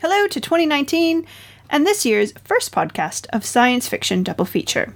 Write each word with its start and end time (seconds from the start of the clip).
Hello 0.00 0.26
to 0.26 0.40
2019 0.42 1.26
and 1.70 1.86
this 1.86 2.04
year's 2.04 2.32
first 2.44 2.70
podcast 2.70 3.26
of 3.32 3.46
Science 3.46 3.88
Fiction 3.88 4.22
Double 4.22 4.44
Feature. 4.44 4.94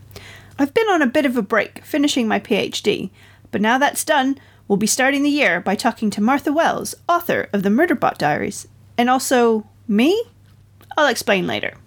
I've 0.58 0.75
been 0.75 0.91
on 0.91 1.00
a 1.00 1.07
bit 1.07 1.25
of 1.25 1.38
a 1.38 1.42
break 1.42 1.83
finishing 1.83 2.29
my 2.29 2.38
PhD, 2.38 3.08
but 3.50 3.63
now 3.63 3.78
that's 3.78 4.05
done, 4.05 4.36
we'll 4.68 4.76
be 4.76 4.86
starting 4.86 5.23
the 5.23 5.31
year 5.31 5.58
by 5.58 5.75
talking 5.75 6.10
to 6.10 6.21
Martha 6.21 6.52
Wells, 6.52 6.94
author 7.08 7.49
of 7.50 7.63
the 7.63 7.71
Murderbot 7.71 8.18
Diaries, 8.18 8.68
and 8.98 9.09
also 9.09 9.66
me? 9.89 10.23
I'll 10.98 11.07
explain 11.07 11.46
later. 11.46 11.79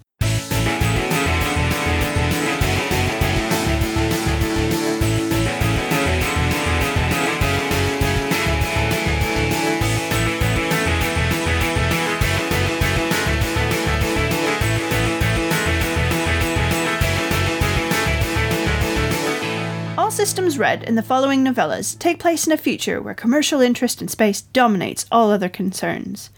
Systems 20.14 20.58
Red 20.58 20.84
and 20.84 20.96
the 20.96 21.02
following 21.02 21.44
novellas 21.44 21.98
take 21.98 22.20
place 22.20 22.46
in 22.46 22.52
a 22.52 22.56
future 22.56 23.02
where 23.02 23.14
commercial 23.14 23.60
interest 23.60 24.00
in 24.00 24.06
space 24.06 24.42
dominates 24.42 25.06
all 25.10 25.32
other 25.32 25.48
concerns. 25.48 26.30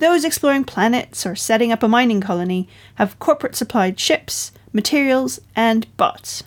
Those 0.00 0.22
exploring 0.22 0.64
planets 0.64 1.24
or 1.24 1.34
setting 1.34 1.72
up 1.72 1.82
a 1.82 1.88
mining 1.88 2.20
colony 2.20 2.68
have 2.96 3.18
corporate 3.18 3.56
supplied 3.56 3.98
ships, 3.98 4.52
materials, 4.74 5.40
and 5.56 5.86
bots. 5.96 6.42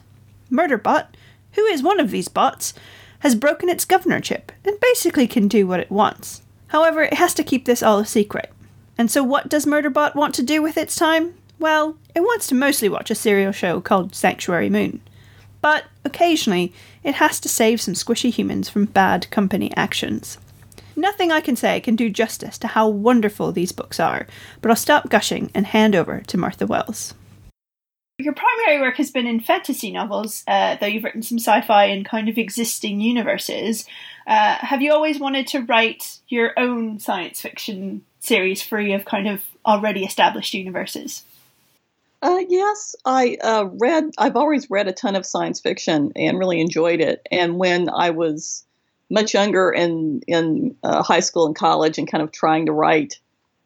Murderbot, 0.52 1.08
who 1.54 1.66
is 1.66 1.82
one 1.82 2.00
of 2.00 2.12
these 2.12 2.28
bots, 2.28 2.76
has 3.22 3.34
broken 3.34 3.68
its 3.68 3.84
governorship 3.84 4.52
and 4.64 4.80
basically 4.80 5.26
can 5.26 5.48
do 5.48 5.66
what 5.66 5.80
it 5.80 5.90
wants. 5.90 6.44
However, 6.68 7.02
it 7.02 7.16
has 7.16 7.34
to 7.34 7.44
keep 7.44 7.66
this 7.66 7.82
all 7.82 7.98
a 7.98 8.06
secret. 8.06 8.54
And 8.96 9.10
so, 9.10 9.24
what 9.24 9.50
does 9.50 9.66
Murderbot 9.66 10.14
want 10.14 10.36
to 10.36 10.44
do 10.44 10.62
with 10.62 10.78
its 10.78 10.96
time? 10.96 11.34
Well, 11.58 11.98
it 12.14 12.22
wants 12.22 12.46
to 12.48 12.56
mostly 12.56 12.90
watch 12.90 13.10
a 13.10 13.16
serial 13.16 13.52
show 13.52 13.82
called 13.82 14.14
Sanctuary 14.14 14.70
Moon 14.70 15.02
but 15.66 15.86
occasionally 16.04 16.72
it 17.04 17.16
has 17.16 17.40
to 17.40 17.50
save 17.50 17.82
some 17.82 17.96
squishy 17.96 18.32
humans 18.32 18.70
from 18.70 18.86
bad 18.86 19.28
company 19.32 19.76
actions. 19.76 20.38
Nothing 20.96 21.32
I 21.32 21.42
can 21.42 21.56
say 21.56 21.80
can 21.80 21.96
do 21.96 22.08
justice 22.08 22.60
to 22.60 22.68
how 22.68 22.88
wonderful 22.88 23.52
these 23.52 23.72
books 23.72 24.00
are, 24.00 24.28
but 24.62 24.70
I'll 24.70 24.76
stop 24.76 25.10
gushing 25.10 25.50
and 25.56 25.66
hand 25.66 25.96
over 25.96 26.22
to 26.28 26.38
Martha 26.38 26.68
Wells. 26.68 27.16
Your 28.20 28.36
primary 28.36 28.80
work 28.80 28.98
has 28.98 29.10
been 29.10 29.26
in 29.26 29.40
fantasy 29.40 29.92
novels, 29.92 30.44
uh, 30.46 30.76
though 30.76 30.86
you've 30.86 31.04
written 31.04 31.24
some 31.24 31.40
sci 31.40 31.62
fi 31.62 31.86
and 31.86 32.06
kind 32.06 32.30
of 32.30 32.38
existing 32.38 33.02
universes. 33.02 33.88
Uh, 34.28 34.58
have 34.58 34.84
you 34.84 34.94
always 34.94 35.20
wanted 35.20 35.48
to 35.48 35.64
write 35.64 36.20
your 36.28 36.54
own 36.58 37.00
science 37.00 37.42
fiction 37.42 38.06
series 38.20 38.62
free 38.62 38.94
of 38.94 39.04
kind 39.04 39.28
of 39.28 39.42
already 39.66 40.06
established 40.06 40.54
universes? 40.54 41.24
Uh, 42.26 42.44
yes, 42.50 42.96
I 43.06 43.38
uh, 43.44 43.66
read. 43.74 44.10
I've 44.18 44.36
always 44.36 44.68
read 44.68 44.88
a 44.88 44.94
ton 44.94 45.16
of 45.16 45.28
science 45.28 45.62
fiction 45.62 46.12
and 46.16 46.40
really 46.40 46.60
enjoyed 46.60 47.00
it. 47.00 47.22
And 47.32 47.60
when 47.60 47.88
I 47.88 48.10
was 48.10 48.66
much 49.12 49.36
younger 49.36 49.70
and 49.70 50.24
in 50.26 50.76
uh, 50.82 51.04
high 51.04 51.20
school 51.20 51.46
and 51.46 51.56
college, 51.56 52.00
and 52.00 52.10
kind 52.10 52.24
of 52.24 52.32
trying 52.32 52.66
to 52.66 52.72
write 52.72 53.20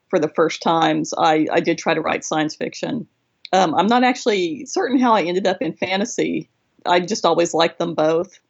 for 0.10 0.20
the 0.20 0.28
first 0.28 0.62
times, 0.62 1.14
I, 1.18 1.48
I 1.50 1.62
did 1.62 1.78
try 1.78 1.94
to 1.94 2.02
write 2.02 2.26
science 2.26 2.54
fiction. 2.54 3.08
Um, 3.54 3.74
I'm 3.76 3.88
not 3.88 4.04
actually 4.04 4.66
certain 4.66 5.00
how 5.00 5.14
I 5.14 5.22
ended 5.22 5.48
up 5.48 5.62
in 5.62 5.72
fantasy. 5.72 6.50
I 6.86 7.00
just 7.00 7.26
always 7.26 7.54
liked 7.54 7.80
them 7.80 7.96
both. 7.96 8.42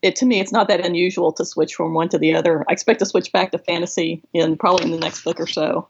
It 0.00 0.14
to 0.16 0.26
me, 0.26 0.38
it's 0.38 0.52
not 0.52 0.68
that 0.68 0.86
unusual 0.86 1.32
to 1.32 1.44
switch 1.44 1.74
from 1.74 1.92
one 1.92 2.08
to 2.10 2.18
the 2.18 2.36
other. 2.36 2.64
I 2.68 2.72
expect 2.72 3.00
to 3.00 3.06
switch 3.06 3.32
back 3.32 3.50
to 3.50 3.58
fantasy 3.58 4.22
in 4.32 4.58
probably 4.58 4.84
in 4.84 4.92
the 4.92 5.00
next 5.00 5.24
book 5.24 5.40
or 5.40 5.48
so 5.48 5.88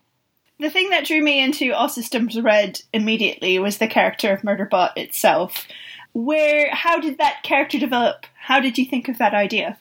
the 0.59 0.71
thing 0.71 0.91
that 0.91 1.05
drew 1.05 1.23
me 1.23 1.43
into 1.43 1.73
All 1.73 1.89
Systems 1.89 2.41
Red 2.41 2.81
immediately 2.93 3.59
was 3.59 3.79
the 3.79 3.87
character 3.87 4.33
of 4.33 4.43
Murderbot 4.43 4.97
itself. 4.97 5.67
Where, 6.13 6.75
how 6.75 6.99
did 6.99 7.19
that 7.19 7.43
character 7.43 7.79
develop? 7.79 8.27
How 8.39 8.61
did 8.61 8.79
you 8.79 8.87
think 8.87 9.09
of 9.09 9.19
that 9.19 9.35
idea? 9.35 9.79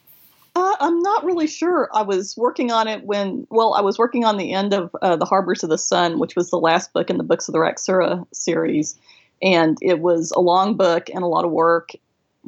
Uh, 0.55 0.75
I'm 0.79 0.99
not 0.99 1.25
really 1.25 1.47
sure. 1.47 1.89
I 1.93 2.01
was 2.01 2.35
working 2.37 2.71
on 2.71 2.87
it 2.87 3.03
when, 3.03 3.45
well, 3.49 3.73
I 3.73 3.81
was 3.81 3.97
working 3.97 4.23
on 4.25 4.37
the 4.37 4.53
end 4.53 4.73
of 4.73 4.95
uh, 5.01 5.15
The 5.15 5.25
Harbors 5.25 5.63
of 5.63 5.69
the 5.69 5.77
Sun, 5.77 6.19
which 6.19 6.35
was 6.35 6.49
the 6.49 6.59
last 6.59 6.93
book 6.93 7.09
in 7.09 7.17
the 7.17 7.23
Books 7.23 7.47
of 7.47 7.53
the 7.53 7.59
Raxura 7.59 8.25
series. 8.33 8.97
And 9.41 9.77
it 9.81 9.99
was 9.99 10.31
a 10.31 10.39
long 10.39 10.75
book 10.75 11.09
and 11.13 11.23
a 11.23 11.27
lot 11.27 11.45
of 11.45 11.51
work. 11.51 11.91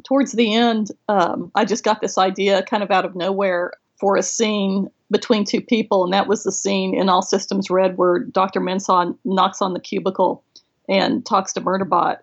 Towards 0.04 0.32
the 0.32 0.54
end, 0.54 0.90
um, 1.08 1.50
I 1.54 1.64
just 1.64 1.84
got 1.84 2.00
this 2.00 2.18
idea 2.18 2.62
kind 2.62 2.82
of 2.82 2.90
out 2.90 3.04
of 3.04 3.14
nowhere 3.14 3.72
for 3.96 4.16
a 4.16 4.22
scene 4.22 4.88
between 5.10 5.44
two 5.44 5.60
people, 5.60 6.04
and 6.04 6.12
that 6.12 6.28
was 6.28 6.44
the 6.44 6.52
scene 6.52 6.94
in 6.94 7.08
All 7.08 7.22
Systems 7.22 7.70
Red 7.70 7.96
where 7.96 8.18
Dr. 8.20 8.60
Mensah 8.60 9.16
knocks 9.24 9.62
on 9.62 9.72
the 9.72 9.80
cubicle 9.80 10.44
and 10.88 11.24
talks 11.24 11.52
to 11.54 11.60
Murderbot. 11.60 12.18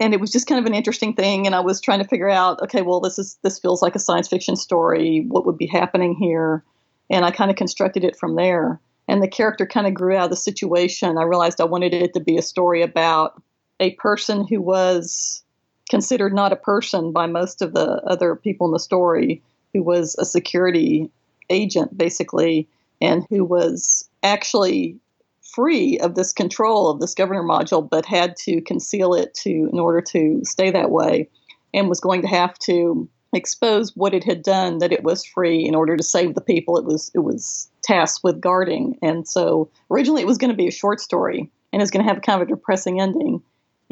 And 0.00 0.14
it 0.14 0.20
was 0.20 0.32
just 0.32 0.46
kind 0.46 0.58
of 0.58 0.66
an 0.66 0.74
interesting 0.74 1.14
thing, 1.14 1.46
and 1.46 1.54
I 1.54 1.60
was 1.60 1.80
trying 1.80 2.02
to 2.02 2.08
figure 2.08 2.30
out, 2.30 2.60
okay, 2.62 2.82
well, 2.82 3.00
this 3.00 3.18
is 3.18 3.38
this 3.42 3.58
feels 3.58 3.82
like 3.82 3.94
a 3.94 4.00
science 4.00 4.28
fiction 4.28 4.56
story. 4.56 5.24
What 5.28 5.46
would 5.46 5.58
be 5.58 5.66
happening 5.66 6.14
here? 6.14 6.64
And 7.08 7.24
I 7.24 7.30
kind 7.30 7.50
of 7.50 7.56
constructed 7.56 8.02
it 8.02 8.16
from 8.16 8.34
there. 8.34 8.80
And 9.06 9.22
the 9.22 9.28
character 9.28 9.66
kind 9.66 9.86
of 9.86 9.94
grew 9.94 10.16
out 10.16 10.24
of 10.24 10.30
the 10.30 10.36
situation. 10.36 11.18
I 11.18 11.22
realized 11.22 11.60
I 11.60 11.64
wanted 11.64 11.94
it 11.94 12.14
to 12.14 12.20
be 12.20 12.36
a 12.36 12.42
story 12.42 12.82
about 12.82 13.40
a 13.78 13.92
person 13.94 14.46
who 14.46 14.60
was 14.60 15.42
considered 15.90 16.32
not 16.32 16.52
a 16.52 16.56
person 16.56 17.12
by 17.12 17.26
most 17.26 17.62
of 17.62 17.74
the 17.74 18.02
other 18.06 18.34
people 18.34 18.66
in 18.66 18.72
the 18.72 18.80
story, 18.80 19.42
who 19.72 19.82
was 19.82 20.16
a 20.18 20.24
security 20.24 21.10
agent, 21.50 21.96
basically, 21.96 22.68
and 23.00 23.26
who 23.30 23.44
was 23.44 24.08
actually 24.22 24.96
free 25.42 25.98
of 25.98 26.14
this 26.14 26.32
control 26.32 26.88
of 26.88 27.00
this 27.00 27.14
governor 27.14 27.42
module, 27.42 27.88
but 27.88 28.06
had 28.06 28.36
to 28.36 28.60
conceal 28.62 29.14
it 29.14 29.34
to 29.34 29.68
in 29.72 29.78
order 29.78 30.00
to 30.00 30.40
stay 30.44 30.70
that 30.70 30.90
way, 30.90 31.28
and 31.74 31.88
was 31.88 32.00
going 32.00 32.22
to 32.22 32.28
have 32.28 32.58
to 32.58 33.08
expose 33.34 33.96
what 33.96 34.14
it 34.14 34.24
had 34.24 34.42
done 34.42 34.78
that 34.78 34.92
it 34.92 35.04
was 35.04 35.24
free 35.24 35.64
in 35.64 35.74
order 35.74 35.96
to 35.96 36.02
save 36.02 36.34
the 36.34 36.40
people 36.40 36.76
it 36.76 36.84
was 36.84 37.10
it 37.14 37.20
was 37.20 37.70
tasked 37.82 38.22
with 38.22 38.40
guarding. 38.40 38.98
And 39.02 39.26
so 39.26 39.70
originally 39.90 40.22
it 40.22 40.26
was 40.26 40.38
going 40.38 40.50
to 40.50 40.56
be 40.56 40.68
a 40.68 40.72
short 40.72 41.00
story 41.00 41.50
and 41.72 41.80
it's 41.80 41.90
going 41.90 42.04
to 42.04 42.08
have 42.08 42.18
a 42.18 42.20
kind 42.20 42.40
of 42.40 42.48
a 42.48 42.50
depressing 42.50 43.00
ending. 43.00 43.42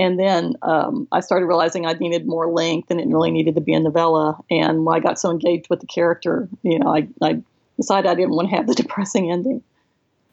And 0.00 0.18
then 0.18 0.54
um, 0.62 1.06
I 1.12 1.20
started 1.20 1.44
realizing 1.44 1.84
I 1.84 1.92
needed 1.92 2.26
more 2.26 2.50
length 2.50 2.90
and 2.90 2.98
it 2.98 3.06
really 3.06 3.30
needed 3.30 3.54
to 3.56 3.60
be 3.60 3.74
a 3.74 3.80
novella. 3.80 4.38
And 4.50 4.86
when 4.86 4.96
I 4.96 5.00
got 5.00 5.20
so 5.20 5.30
engaged 5.30 5.68
with 5.68 5.80
the 5.80 5.86
character, 5.86 6.48
you 6.62 6.78
know, 6.78 6.96
I, 6.96 7.06
I 7.20 7.42
decided 7.76 8.08
I 8.08 8.14
didn't 8.14 8.30
want 8.30 8.48
to 8.48 8.56
have 8.56 8.66
the 8.66 8.74
depressing 8.82 9.30
ending. 9.30 9.62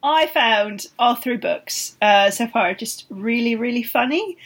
I 0.02 0.26
found 0.28 0.86
all 0.98 1.16
three 1.16 1.36
books 1.36 1.98
uh, 2.00 2.30
so 2.30 2.46
far 2.46 2.72
just 2.72 3.04
really, 3.10 3.56
really 3.56 3.82
funny. 3.82 4.38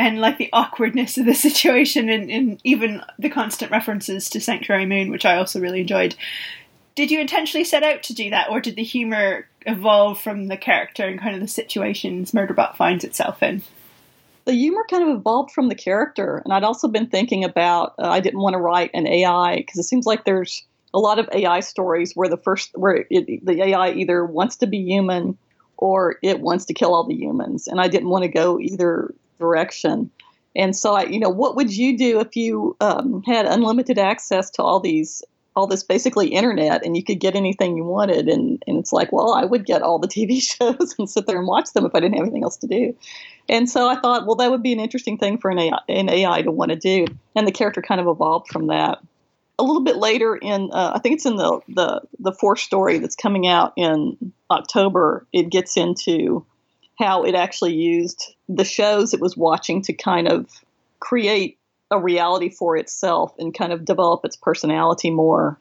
And 0.00 0.20
like 0.20 0.36
the 0.36 0.50
awkwardness 0.52 1.16
of 1.16 1.26
the 1.26 1.34
situation 1.48 2.08
and, 2.08 2.28
and 2.28 2.60
even 2.64 3.02
the 3.20 3.30
constant 3.30 3.70
references 3.70 4.28
to 4.30 4.40
Sanctuary 4.40 4.84
Moon, 4.84 5.12
which 5.12 5.24
I 5.24 5.36
also 5.36 5.60
really 5.60 5.82
enjoyed. 5.82 6.16
Did 6.96 7.12
you 7.12 7.20
intentionally 7.20 7.64
set 7.64 7.84
out 7.84 8.02
to 8.04 8.14
do 8.14 8.30
that, 8.30 8.50
or 8.50 8.58
did 8.58 8.74
the 8.74 8.82
humor 8.82 9.46
evolve 9.64 10.18
from 10.18 10.48
the 10.48 10.56
character 10.56 11.06
and 11.06 11.20
kind 11.20 11.34
of 11.34 11.42
the 11.42 11.46
situations 11.46 12.32
Murderbot 12.32 12.74
finds 12.74 13.04
itself 13.04 13.42
in? 13.42 13.62
The 14.46 14.52
humor 14.52 14.86
kind 14.88 15.02
of 15.02 15.16
evolved 15.16 15.50
from 15.50 15.68
the 15.68 15.74
character. 15.74 16.40
And 16.44 16.54
I'd 16.54 16.64
also 16.64 16.88
been 16.88 17.08
thinking 17.08 17.44
about 17.44 17.94
uh, 17.98 18.08
I 18.08 18.20
didn't 18.20 18.40
want 18.40 18.54
to 18.54 18.58
write 18.58 18.90
an 18.94 19.06
AI 19.06 19.56
because 19.56 19.78
it 19.78 19.82
seems 19.82 20.06
like 20.06 20.24
there's 20.24 20.64
a 20.94 20.98
lot 20.98 21.18
of 21.18 21.28
AI 21.32 21.60
stories 21.60 22.12
where 22.14 22.28
the 22.28 22.36
first 22.38 22.70
where 22.74 23.04
it, 23.10 23.44
the 23.44 23.62
AI 23.62 23.90
either 23.90 24.24
wants 24.24 24.56
to 24.56 24.66
be 24.66 24.78
human 24.78 25.36
or 25.76 26.16
it 26.22 26.40
wants 26.40 26.64
to 26.66 26.74
kill 26.74 26.94
all 26.94 27.06
the 27.06 27.14
humans, 27.14 27.66
and 27.66 27.80
I 27.80 27.88
didn't 27.88 28.08
want 28.08 28.22
to 28.22 28.30
go 28.30 28.58
either 28.58 29.12
direction. 29.38 30.10
And 30.54 30.74
so, 30.74 30.94
I, 30.94 31.04
you 31.04 31.20
know, 31.20 31.28
what 31.28 31.54
would 31.56 31.76
you 31.76 31.98
do 31.98 32.18
if 32.20 32.34
you 32.34 32.76
um, 32.80 33.22
had 33.26 33.44
unlimited 33.44 33.98
access 33.98 34.48
to 34.52 34.62
all 34.62 34.80
these 34.80 35.22
all 35.56 35.66
this 35.66 35.82
basically 35.82 36.28
internet 36.28 36.84
and 36.84 36.96
you 36.96 37.02
could 37.02 37.18
get 37.18 37.34
anything 37.34 37.76
you 37.76 37.84
wanted. 37.84 38.28
And, 38.28 38.62
and 38.66 38.78
it's 38.78 38.92
like 38.92 39.10
well 39.10 39.34
i 39.34 39.44
would 39.44 39.64
get 39.64 39.82
all 39.82 39.98
the 39.98 40.08
tv 40.16 40.40
shows 40.40 40.94
and 40.98 41.10
sit 41.10 41.26
there 41.26 41.38
and 41.38 41.46
watch 41.46 41.72
them 41.72 41.86
if 41.86 41.94
i 41.94 42.00
didn't 42.00 42.14
have 42.14 42.24
anything 42.24 42.44
else 42.44 42.58
to 42.58 42.66
do. 42.66 42.94
And 43.48 43.68
so 43.68 43.88
i 43.88 43.96
thought 43.96 44.26
well 44.26 44.36
that 44.36 44.50
would 44.50 44.62
be 44.62 44.72
an 44.72 44.80
interesting 44.80 45.18
thing 45.18 45.38
for 45.38 45.50
an 45.50 45.58
ai, 45.58 45.78
an 45.88 46.08
AI 46.08 46.42
to 46.42 46.52
want 46.52 46.70
to 46.70 46.76
do. 46.76 47.06
And 47.34 47.46
the 47.46 47.52
character 47.52 47.82
kind 47.82 48.00
of 48.00 48.06
evolved 48.06 48.48
from 48.48 48.68
that. 48.68 48.98
A 49.58 49.64
little 49.64 49.82
bit 49.82 49.96
later 49.96 50.36
in 50.36 50.70
uh, 50.72 50.92
i 50.94 50.98
think 50.98 51.14
it's 51.14 51.26
in 51.26 51.36
the, 51.36 51.60
the 51.68 52.02
the 52.18 52.32
fourth 52.32 52.60
story 52.60 52.98
that's 52.98 53.16
coming 53.16 53.46
out 53.46 53.72
in 53.76 54.32
october 54.50 55.26
it 55.32 55.48
gets 55.48 55.78
into 55.78 56.44
how 56.98 57.24
it 57.24 57.34
actually 57.34 57.74
used 57.74 58.34
the 58.48 58.64
shows 58.64 59.14
it 59.14 59.20
was 59.20 59.36
watching 59.36 59.82
to 59.82 59.92
kind 59.92 60.28
of 60.28 60.50
create 61.00 61.58
a 61.90 61.98
reality 61.98 62.48
for 62.48 62.76
itself 62.76 63.34
and 63.38 63.56
kind 63.56 63.72
of 63.72 63.84
develop 63.84 64.24
its 64.24 64.36
personality 64.36 65.10
more. 65.10 65.58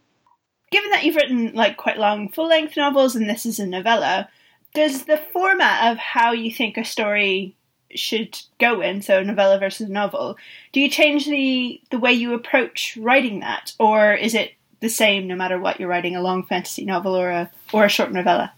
Given 0.72 0.90
that 0.92 1.04
you've 1.04 1.16
written 1.16 1.54
like 1.54 1.78
quite 1.78 1.98
long 1.98 2.30
full 2.30 2.48
length 2.48 2.76
novels 2.76 3.16
and 3.16 3.30
this 3.30 3.46
is 3.46 3.60
a 3.60 3.66
novella, 3.66 4.30
does 4.74 5.06
the 5.06 5.22
format 5.32 5.92
of 5.92 5.98
how 5.98 6.32
you 6.32 6.52
think 6.52 6.78
a 6.78 6.84
story 6.84 7.56
should 7.94 8.38
go 8.60 8.82
in, 8.82 9.02
so 9.02 9.24
novella 9.24 9.60
versus 9.60 9.90
novel, 9.90 10.38
do 10.74 10.82
you 10.82 10.90
change 10.90 11.26
the 11.26 11.82
the 11.92 12.00
way 12.00 12.12
you 12.12 12.34
approach 12.34 12.98
writing 12.98 13.40
that, 13.40 13.74
or 13.80 14.14
is 14.14 14.34
it 14.34 14.52
the 14.82 14.90
same 14.90 15.28
no 15.28 15.36
matter 15.36 15.60
what 15.60 15.80
you're 15.80 15.90
writing, 15.90 16.16
a 16.16 16.22
long 16.22 16.44
fantasy 16.44 16.84
novel 16.84 17.16
or 17.16 17.30
a 17.30 17.52
or 17.72 17.86
a 17.86 17.90
short 17.90 18.12
novella? 18.12 18.52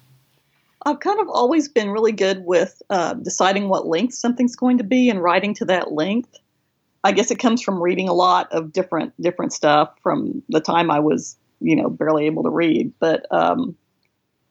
I've 0.85 1.01
kind 1.01 1.19
of 1.19 1.27
always 1.27 1.67
been 1.67 1.89
really 1.89 2.13
good 2.13 2.45
with 2.45 2.81
uh, 2.89 3.15
deciding 3.15 3.67
what 3.67 3.87
length 3.87 4.13
something's 4.13 4.55
going 4.55 4.77
to 4.77 4.83
be 4.83 5.09
and 5.09 5.21
writing 5.21 5.53
to 5.55 5.65
that 5.65 5.91
length. 5.91 6.39
I 7.07 7.13
guess 7.13 7.31
it 7.31 7.39
comes 7.39 7.61
from 7.61 7.81
reading 7.81 8.09
a 8.09 8.13
lot 8.13 8.51
of 8.51 8.73
different 8.73 9.13
different 9.21 9.53
stuff 9.53 9.95
from 10.03 10.43
the 10.49 10.59
time 10.59 10.91
I 10.91 10.99
was, 10.99 11.37
you 11.61 11.73
know, 11.73 11.89
barely 11.89 12.25
able 12.25 12.43
to 12.43 12.49
read. 12.49 12.91
But 12.99 13.25
um, 13.31 13.77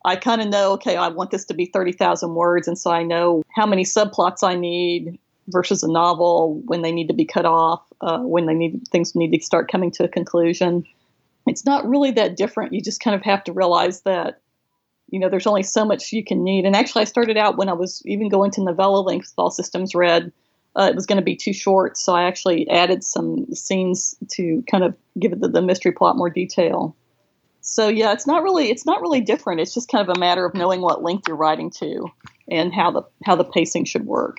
I 0.07 0.17
kind 0.17 0.41
of 0.41 0.49
know, 0.49 0.73
okay, 0.73 0.97
I 0.97 1.09
want 1.09 1.31
this 1.31 1.45
to 1.47 1.55
be 1.55 1.67
thirty 1.67 1.93
thousand 1.93 2.35
words, 2.35 2.67
and 2.67 2.79
so 2.79 2.91
I 2.91 3.03
know 3.03 3.43
how 3.55 3.67
many 3.67 3.85
subplots 3.85 4.43
I 4.43 4.55
need 4.55 5.19
versus 5.49 5.83
a 5.83 5.93
novel 5.93 6.63
when 6.65 6.81
they 6.81 6.93
need 6.93 7.09
to 7.09 7.15
be 7.15 7.27
cut 7.27 7.45
off, 7.45 7.83
uh, 8.01 8.21
when 8.21 8.47
they 8.47 8.55
need 8.55 8.89
things 8.91 9.15
need 9.15 9.33
to 9.33 9.45
start 9.45 9.71
coming 9.71 9.91
to 9.91 10.05
a 10.05 10.09
conclusion. 10.09 10.87
It's 11.47 11.67
not 11.67 11.87
really 11.87 12.13
that 12.13 12.39
different. 12.39 12.73
You 12.73 12.81
just 12.81 13.01
kind 13.01 13.15
of 13.15 13.21
have 13.21 13.45
to 13.45 13.53
realize 13.53 14.01
that 14.01 14.41
you 15.11 15.21
know, 15.21 15.29
there's 15.29 15.47
only 15.47 15.63
so 15.63 15.85
much 15.85 16.13
you 16.13 16.25
can 16.25 16.43
need. 16.43 16.65
And 16.65 16.75
actually, 16.75 17.03
I 17.03 17.05
started 17.05 17.37
out 17.37 17.59
when 17.59 17.69
I 17.69 17.75
was 17.75 18.03
even 18.07 18.29
going 18.29 18.51
to 18.53 18.63
novella 18.63 19.01
length 19.01 19.27
with 19.27 19.39
All 19.39 19.51
Systems 19.51 19.95
Red. 19.95 20.33
Uh, 20.79 20.89
it 20.91 20.95
was 20.95 21.07
going 21.07 21.17
to 21.17 21.25
be 21.25 21.37
too 21.37 21.53
short, 21.53 21.97
so 21.97 22.15
I 22.15 22.25
actually 22.25 22.69
added 22.69 23.03
some 23.03 23.47
scenes 23.55 24.15
to 24.33 24.63
kind 24.71 24.85
of 24.85 24.95
give 25.19 25.39
the, 25.41 25.49
the 25.49 25.63
mystery 25.63 25.93
plot 25.93 26.17
more 26.17 26.29
detail. 26.29 26.95
So 27.63 27.89
yeah, 27.89 28.13
it's 28.13 28.27
not 28.27 28.43
really 28.43 28.71
it's 28.71 28.87
not 28.87 29.01
really 29.01 29.21
different. 29.21 29.61
It's 29.61 29.75
just 29.75 29.91
kind 29.91 30.09
of 30.09 30.17
a 30.17 30.21
matter 30.21 30.45
of 30.45 30.55
knowing 30.55 30.83
what 30.83 31.03
length 31.03 31.27
you're 31.27 31.37
writing 31.37 31.71
to 31.79 32.07
and 32.49 32.73
how 32.73 32.93
the 32.93 33.03
how 33.25 33.35
the 33.35 33.45
pacing 33.45 33.87
should 33.87 34.07
work. 34.07 34.39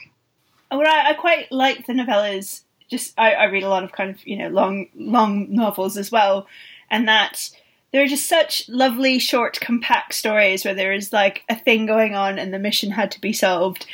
Well, 0.71 0.87
I, 0.87 1.09
I 1.09 1.13
quite 1.13 1.51
like 1.51 1.85
the 1.85 1.93
novellas. 1.93 2.61
Just 2.89 3.13
I, 3.17 3.33
I 3.33 3.43
read 3.45 3.63
a 3.63 3.69
lot 3.69 3.83
of 3.83 3.91
kind 3.91 4.11
of 4.11 4.25
you 4.25 4.37
know 4.37 4.47
long 4.47 4.87
long 4.95 5.53
novels 5.53 5.97
as 5.97 6.09
well, 6.11 6.47
and 6.89 7.07
that 7.09 7.49
there 7.91 8.03
are 8.03 8.07
just 8.07 8.27
such 8.27 8.67
lovely, 8.69 9.17
short, 9.19 9.59
compact 9.59 10.13
stories 10.13 10.63
where 10.63 10.73
there 10.73 10.93
is 10.93 11.11
like 11.11 11.43
a 11.49 11.55
thing 11.55 11.85
going 11.85 12.15
on 12.15 12.37
and 12.37 12.53
the 12.53 12.59
mission 12.59 12.91
had 12.91 13.11
to 13.11 13.21
be 13.21 13.33
solved. 13.33 13.85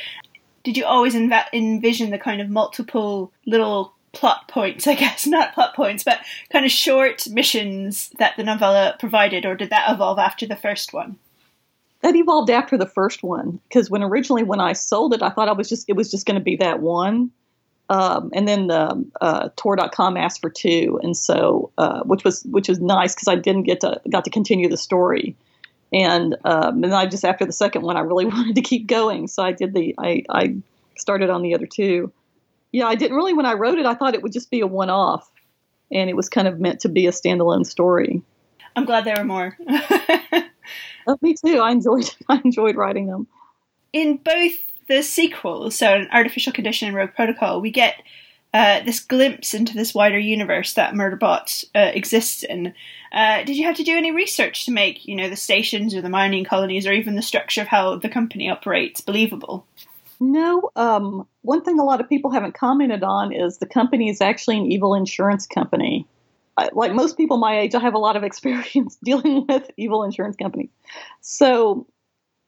Did 0.64 0.76
you 0.76 0.84
always 0.84 1.14
env- 1.14 1.52
envision 1.52 2.10
the 2.10 2.18
kind 2.18 2.40
of 2.40 2.48
multiple 2.48 3.32
little 3.46 3.94
plot 4.14 4.48
points, 4.48 4.86
I 4.88 4.94
guess, 4.94 5.26
not 5.26 5.54
plot 5.54 5.74
points, 5.74 6.02
but 6.02 6.20
kind 6.50 6.64
of 6.64 6.70
short 6.70 7.28
missions 7.28 8.10
that 8.18 8.36
the 8.36 8.44
novella 8.44 8.96
provided, 8.98 9.44
or 9.44 9.54
did 9.54 9.70
that 9.70 9.92
evolve 9.92 10.18
after 10.18 10.46
the 10.46 10.56
first 10.56 10.92
one? 10.92 11.18
That 12.00 12.16
evolved 12.16 12.50
after 12.50 12.76
the 12.76 12.86
first 12.86 13.22
one 13.22 13.60
because 13.68 13.90
when 13.90 14.02
originally 14.02 14.42
when 14.42 14.60
I 14.60 14.74
sold 14.74 15.14
it, 15.14 15.22
I 15.22 15.30
thought 15.30 15.48
I 15.48 15.52
was 15.52 15.70
just 15.70 15.88
it 15.88 15.96
was 15.96 16.10
just 16.10 16.26
going 16.26 16.38
to 16.38 16.44
be 16.44 16.56
that 16.56 16.80
one, 16.80 17.30
um, 17.88 18.30
and 18.34 18.46
then 18.46 18.66
the 18.66 19.06
uh, 19.22 19.48
Tor.com 19.56 20.18
asked 20.18 20.42
for 20.42 20.50
two, 20.50 21.00
and 21.02 21.16
so 21.16 21.70
uh, 21.78 22.02
which 22.02 22.22
was 22.22 22.42
which 22.44 22.68
was 22.68 22.78
nice 22.78 23.14
because 23.14 23.28
I 23.28 23.36
didn't 23.36 23.62
get 23.62 23.80
to 23.80 24.02
got 24.10 24.24
to 24.24 24.30
continue 24.30 24.68
the 24.68 24.76
story, 24.76 25.34
and 25.94 26.36
um, 26.44 26.82
and 26.82 26.92
I 26.92 27.06
just 27.06 27.24
after 27.24 27.46
the 27.46 27.52
second 27.52 27.82
one 27.82 27.96
I 27.96 28.00
really 28.00 28.24
wanted 28.26 28.56
to 28.56 28.62
keep 28.62 28.86
going, 28.86 29.28
so 29.28 29.42
I 29.42 29.52
did 29.52 29.72
the 29.72 29.94
I 29.96 30.24
I 30.28 30.56
started 30.96 31.30
on 31.30 31.42
the 31.42 31.54
other 31.54 31.66
two. 31.66 32.12
Yeah, 32.72 32.86
I 32.86 32.96
didn't 32.96 33.16
really 33.16 33.32
when 33.32 33.46
I 33.46 33.54
wrote 33.54 33.78
it 33.78 33.86
I 33.86 33.94
thought 33.94 34.14
it 34.14 34.22
would 34.22 34.32
just 34.32 34.50
be 34.50 34.60
a 34.60 34.66
one 34.66 34.90
off, 34.90 35.30
and 35.90 36.10
it 36.10 36.16
was 36.16 36.28
kind 36.28 36.48
of 36.48 36.60
meant 36.60 36.80
to 36.80 36.88
be 36.88 37.06
a 37.06 37.12
standalone 37.12 37.64
story. 37.64 38.22
I'm 38.76 38.84
glad 38.84 39.04
there 39.04 39.16
were 39.16 39.24
more. 39.24 39.56
oh, 41.06 41.18
me 41.22 41.34
too. 41.34 41.60
I 41.60 41.70
enjoyed 41.70 42.10
I 42.28 42.40
enjoyed 42.44 42.76
writing 42.76 43.06
them. 43.06 43.28
In 43.92 44.16
both 44.16 44.52
the 44.88 45.02
sequel, 45.02 45.70
so 45.70 45.94
an 45.94 46.08
artificial 46.12 46.52
condition 46.52 46.88
and 46.88 46.96
Rogue 46.96 47.14
Protocol, 47.14 47.60
we 47.60 47.70
get 47.70 47.94
uh, 48.54 48.80
this 48.84 49.00
glimpse 49.00 49.52
into 49.52 49.74
this 49.74 49.92
wider 49.92 50.18
universe 50.18 50.74
that 50.74 50.94
Murderbot 50.94 51.64
uh, 51.74 51.90
exists 51.92 52.44
in. 52.44 52.72
Uh, 53.12 53.42
did 53.42 53.56
you 53.56 53.64
have 53.64 53.76
to 53.76 53.82
do 53.82 53.96
any 53.96 54.12
research 54.12 54.64
to 54.64 54.70
make, 54.70 55.06
you 55.06 55.16
know, 55.16 55.28
the 55.28 55.34
stations 55.34 55.92
or 55.92 56.00
the 56.00 56.08
mining 56.08 56.44
colonies 56.44 56.86
or 56.86 56.92
even 56.92 57.16
the 57.16 57.22
structure 57.22 57.62
of 57.62 57.66
how 57.66 57.96
the 57.96 58.08
company 58.08 58.48
operates 58.48 59.00
believable? 59.00 59.66
No. 60.20 60.70
Um, 60.76 61.26
one 61.42 61.64
thing 61.64 61.80
a 61.80 61.84
lot 61.84 62.00
of 62.00 62.08
people 62.08 62.30
haven't 62.30 62.54
commented 62.54 63.02
on 63.02 63.32
is 63.32 63.58
the 63.58 63.66
company 63.66 64.08
is 64.08 64.20
actually 64.20 64.58
an 64.58 64.70
evil 64.70 64.94
insurance 64.94 65.48
company. 65.48 66.06
I, 66.56 66.70
like 66.72 66.92
most 66.92 67.16
people 67.16 67.38
my 67.38 67.58
age, 67.58 67.74
I 67.74 67.80
have 67.80 67.94
a 67.94 67.98
lot 67.98 68.14
of 68.14 68.22
experience 68.22 68.96
dealing 69.02 69.46
with 69.48 69.68
evil 69.76 70.04
insurance 70.04 70.36
companies. 70.36 70.70
So 71.20 71.88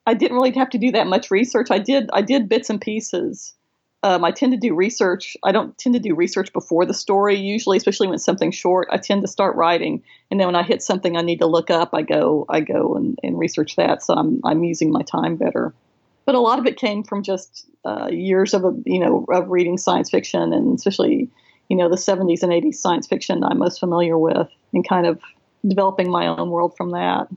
I 0.06 0.14
didn't 0.14 0.36
really 0.36 0.52
have 0.52 0.70
to 0.70 0.78
do 0.78 0.92
that 0.92 1.08
much 1.08 1.32
research. 1.32 1.72
I 1.72 1.80
did 1.80 2.08
I 2.12 2.22
did 2.22 2.48
bits 2.48 2.70
and 2.70 2.80
pieces. 2.80 3.54
Um, 4.02 4.24
I 4.24 4.30
tend 4.30 4.52
to 4.52 4.58
do 4.58 4.74
research. 4.74 5.36
I 5.42 5.52
don't 5.52 5.76
tend 5.78 5.94
to 5.94 6.00
do 6.00 6.14
research 6.14 6.52
before 6.52 6.84
the 6.84 6.94
story 6.94 7.36
usually, 7.36 7.76
especially 7.76 8.06
when 8.06 8.14
it's 8.14 8.24
something 8.24 8.50
short. 8.52 8.88
I 8.90 8.98
tend 8.98 9.22
to 9.22 9.28
start 9.28 9.56
writing, 9.56 10.02
and 10.30 10.38
then 10.38 10.46
when 10.46 10.54
I 10.54 10.62
hit 10.62 10.82
something 10.82 11.16
I 11.16 11.22
need 11.22 11.40
to 11.40 11.46
look 11.46 11.70
up, 11.70 11.90
I 11.92 12.02
go 12.02 12.44
I 12.48 12.60
go 12.60 12.94
and, 12.94 13.18
and 13.22 13.38
research 13.38 13.76
that. 13.76 14.02
So 14.02 14.14
I'm 14.14 14.40
I'm 14.44 14.62
using 14.64 14.92
my 14.92 15.02
time 15.02 15.36
better. 15.36 15.74
But 16.24 16.34
a 16.34 16.40
lot 16.40 16.58
of 16.58 16.66
it 16.66 16.76
came 16.76 17.04
from 17.04 17.22
just 17.22 17.66
uh, 17.84 18.08
years 18.10 18.52
of 18.52 18.64
you 18.84 18.98
know 19.00 19.24
of 19.32 19.48
reading 19.48 19.78
science 19.78 20.10
fiction, 20.10 20.52
and 20.52 20.76
especially 20.76 21.30
you 21.68 21.76
know 21.76 21.88
the 21.88 21.96
70s 21.96 22.42
and 22.42 22.52
80s 22.52 22.74
science 22.74 23.06
fiction 23.06 23.42
I'm 23.42 23.58
most 23.58 23.80
familiar 23.80 24.18
with, 24.18 24.48
and 24.72 24.86
kind 24.86 25.06
of 25.06 25.20
developing 25.66 26.10
my 26.10 26.26
own 26.26 26.50
world 26.50 26.76
from 26.76 26.90
that. 26.90 27.28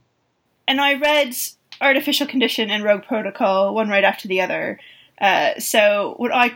And 0.68 0.80
I 0.80 0.94
read 0.94 1.34
Artificial 1.80 2.26
Condition 2.26 2.70
and 2.70 2.84
Rogue 2.84 3.02
Protocol, 3.02 3.74
one 3.74 3.88
right 3.88 4.04
after 4.04 4.28
the 4.28 4.40
other. 4.40 4.78
Uh, 5.20 5.58
so 5.58 6.14
what 6.16 6.34
I 6.34 6.54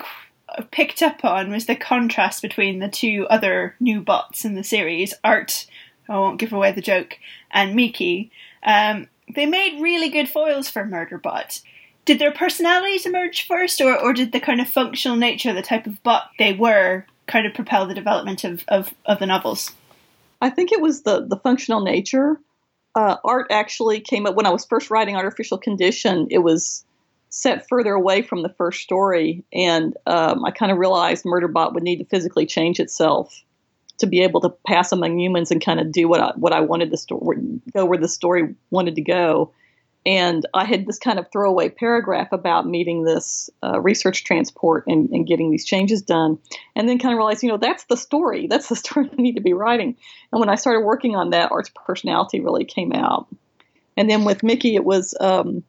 picked 0.70 1.02
up 1.02 1.24
on 1.24 1.50
was 1.50 1.66
the 1.66 1.76
contrast 1.76 2.42
between 2.42 2.78
the 2.78 2.88
two 2.88 3.26
other 3.28 3.74
new 3.80 4.00
bots 4.00 4.44
in 4.44 4.54
the 4.54 4.64
series, 4.64 5.14
Art, 5.22 5.66
I 6.08 6.18
won't 6.18 6.38
give 6.38 6.52
away 6.52 6.72
the 6.72 6.80
joke, 6.80 7.18
and 7.50 7.74
Miki. 7.74 8.30
Um, 8.62 9.08
they 9.34 9.46
made 9.46 9.80
really 9.80 10.10
good 10.10 10.28
foils 10.28 10.68
for 10.68 10.84
Murderbot. 10.84 11.62
Did 12.04 12.18
their 12.18 12.32
personalities 12.32 13.06
emerge 13.06 13.46
first, 13.46 13.80
or, 13.80 13.98
or 13.98 14.12
did 14.12 14.32
the 14.32 14.40
kind 14.40 14.60
of 14.60 14.68
functional 14.68 15.16
nature, 15.16 15.52
the 15.52 15.62
type 15.62 15.86
of 15.86 16.02
bot 16.02 16.30
they 16.38 16.52
were, 16.52 17.06
kind 17.26 17.46
of 17.46 17.54
propel 17.54 17.86
the 17.86 17.94
development 17.94 18.44
of, 18.44 18.64
of, 18.68 18.92
of 19.06 19.18
the 19.18 19.26
novels? 19.26 19.72
I 20.42 20.50
think 20.50 20.72
it 20.72 20.80
was 20.82 21.02
the, 21.02 21.24
the 21.26 21.38
functional 21.38 21.80
nature 21.80 22.38
uh, 22.94 23.16
art 23.24 23.46
actually 23.50 24.00
came 24.00 24.26
up 24.26 24.34
when 24.34 24.46
I 24.46 24.50
was 24.50 24.64
first 24.64 24.90
writing 24.90 25.16
Artificial 25.16 25.58
Condition. 25.58 26.28
It 26.30 26.38
was 26.38 26.84
set 27.34 27.68
further 27.68 27.94
away 27.94 28.22
from 28.22 28.42
the 28.42 28.48
first 28.48 28.80
story, 28.80 29.42
and 29.52 29.96
um, 30.06 30.44
I 30.44 30.52
kind 30.52 30.70
of 30.70 30.78
realized 30.78 31.24
Murderbot 31.24 31.74
would 31.74 31.82
need 31.82 31.96
to 31.96 32.04
physically 32.04 32.46
change 32.46 32.78
itself 32.78 33.42
to 33.98 34.06
be 34.06 34.20
able 34.22 34.40
to 34.40 34.50
pass 34.64 34.92
among 34.92 35.18
humans 35.18 35.50
and 35.50 35.64
kind 35.64 35.80
of 35.80 35.90
do 35.90 36.06
what 36.06 36.20
I, 36.20 36.32
what 36.36 36.52
I 36.52 36.60
wanted 36.60 36.92
the 36.92 36.96
story 36.96 37.38
go 37.72 37.84
where 37.86 37.98
the 37.98 38.08
story 38.08 38.54
wanted 38.70 38.94
to 38.94 39.02
go. 39.02 39.52
And 40.06 40.46
I 40.54 40.64
had 40.64 40.86
this 40.86 40.98
kind 40.98 41.18
of 41.18 41.26
throwaway 41.32 41.70
paragraph 41.70 42.30
about 42.30 42.68
meeting 42.68 43.02
this 43.02 43.50
uh, 43.64 43.80
research 43.80 44.22
transport 44.22 44.84
and, 44.86 45.08
and, 45.10 45.26
getting 45.26 45.50
these 45.50 45.64
changes 45.64 46.02
done. 46.02 46.38
And 46.76 46.88
then 46.88 46.98
kind 46.98 47.14
of 47.14 47.16
realized, 47.16 47.42
you 47.42 47.48
know, 47.48 47.56
that's 47.56 47.84
the 47.84 47.96
story. 47.96 48.46
That's 48.50 48.68
the 48.68 48.76
story 48.76 49.10
I 49.10 49.20
need 49.20 49.36
to 49.36 49.40
be 49.40 49.54
writing. 49.54 49.96
And 50.30 50.38
when 50.40 50.50
I 50.50 50.56
started 50.56 50.84
working 50.84 51.16
on 51.16 51.30
that, 51.30 51.50
Art's 51.50 51.70
personality 51.86 52.40
really 52.40 52.64
came 52.64 52.92
out. 52.92 53.26
And 53.96 54.10
then 54.10 54.24
with 54.24 54.42
Miki, 54.42 54.74
it 54.74 54.84
was 54.84 55.14
um, 55.20 55.64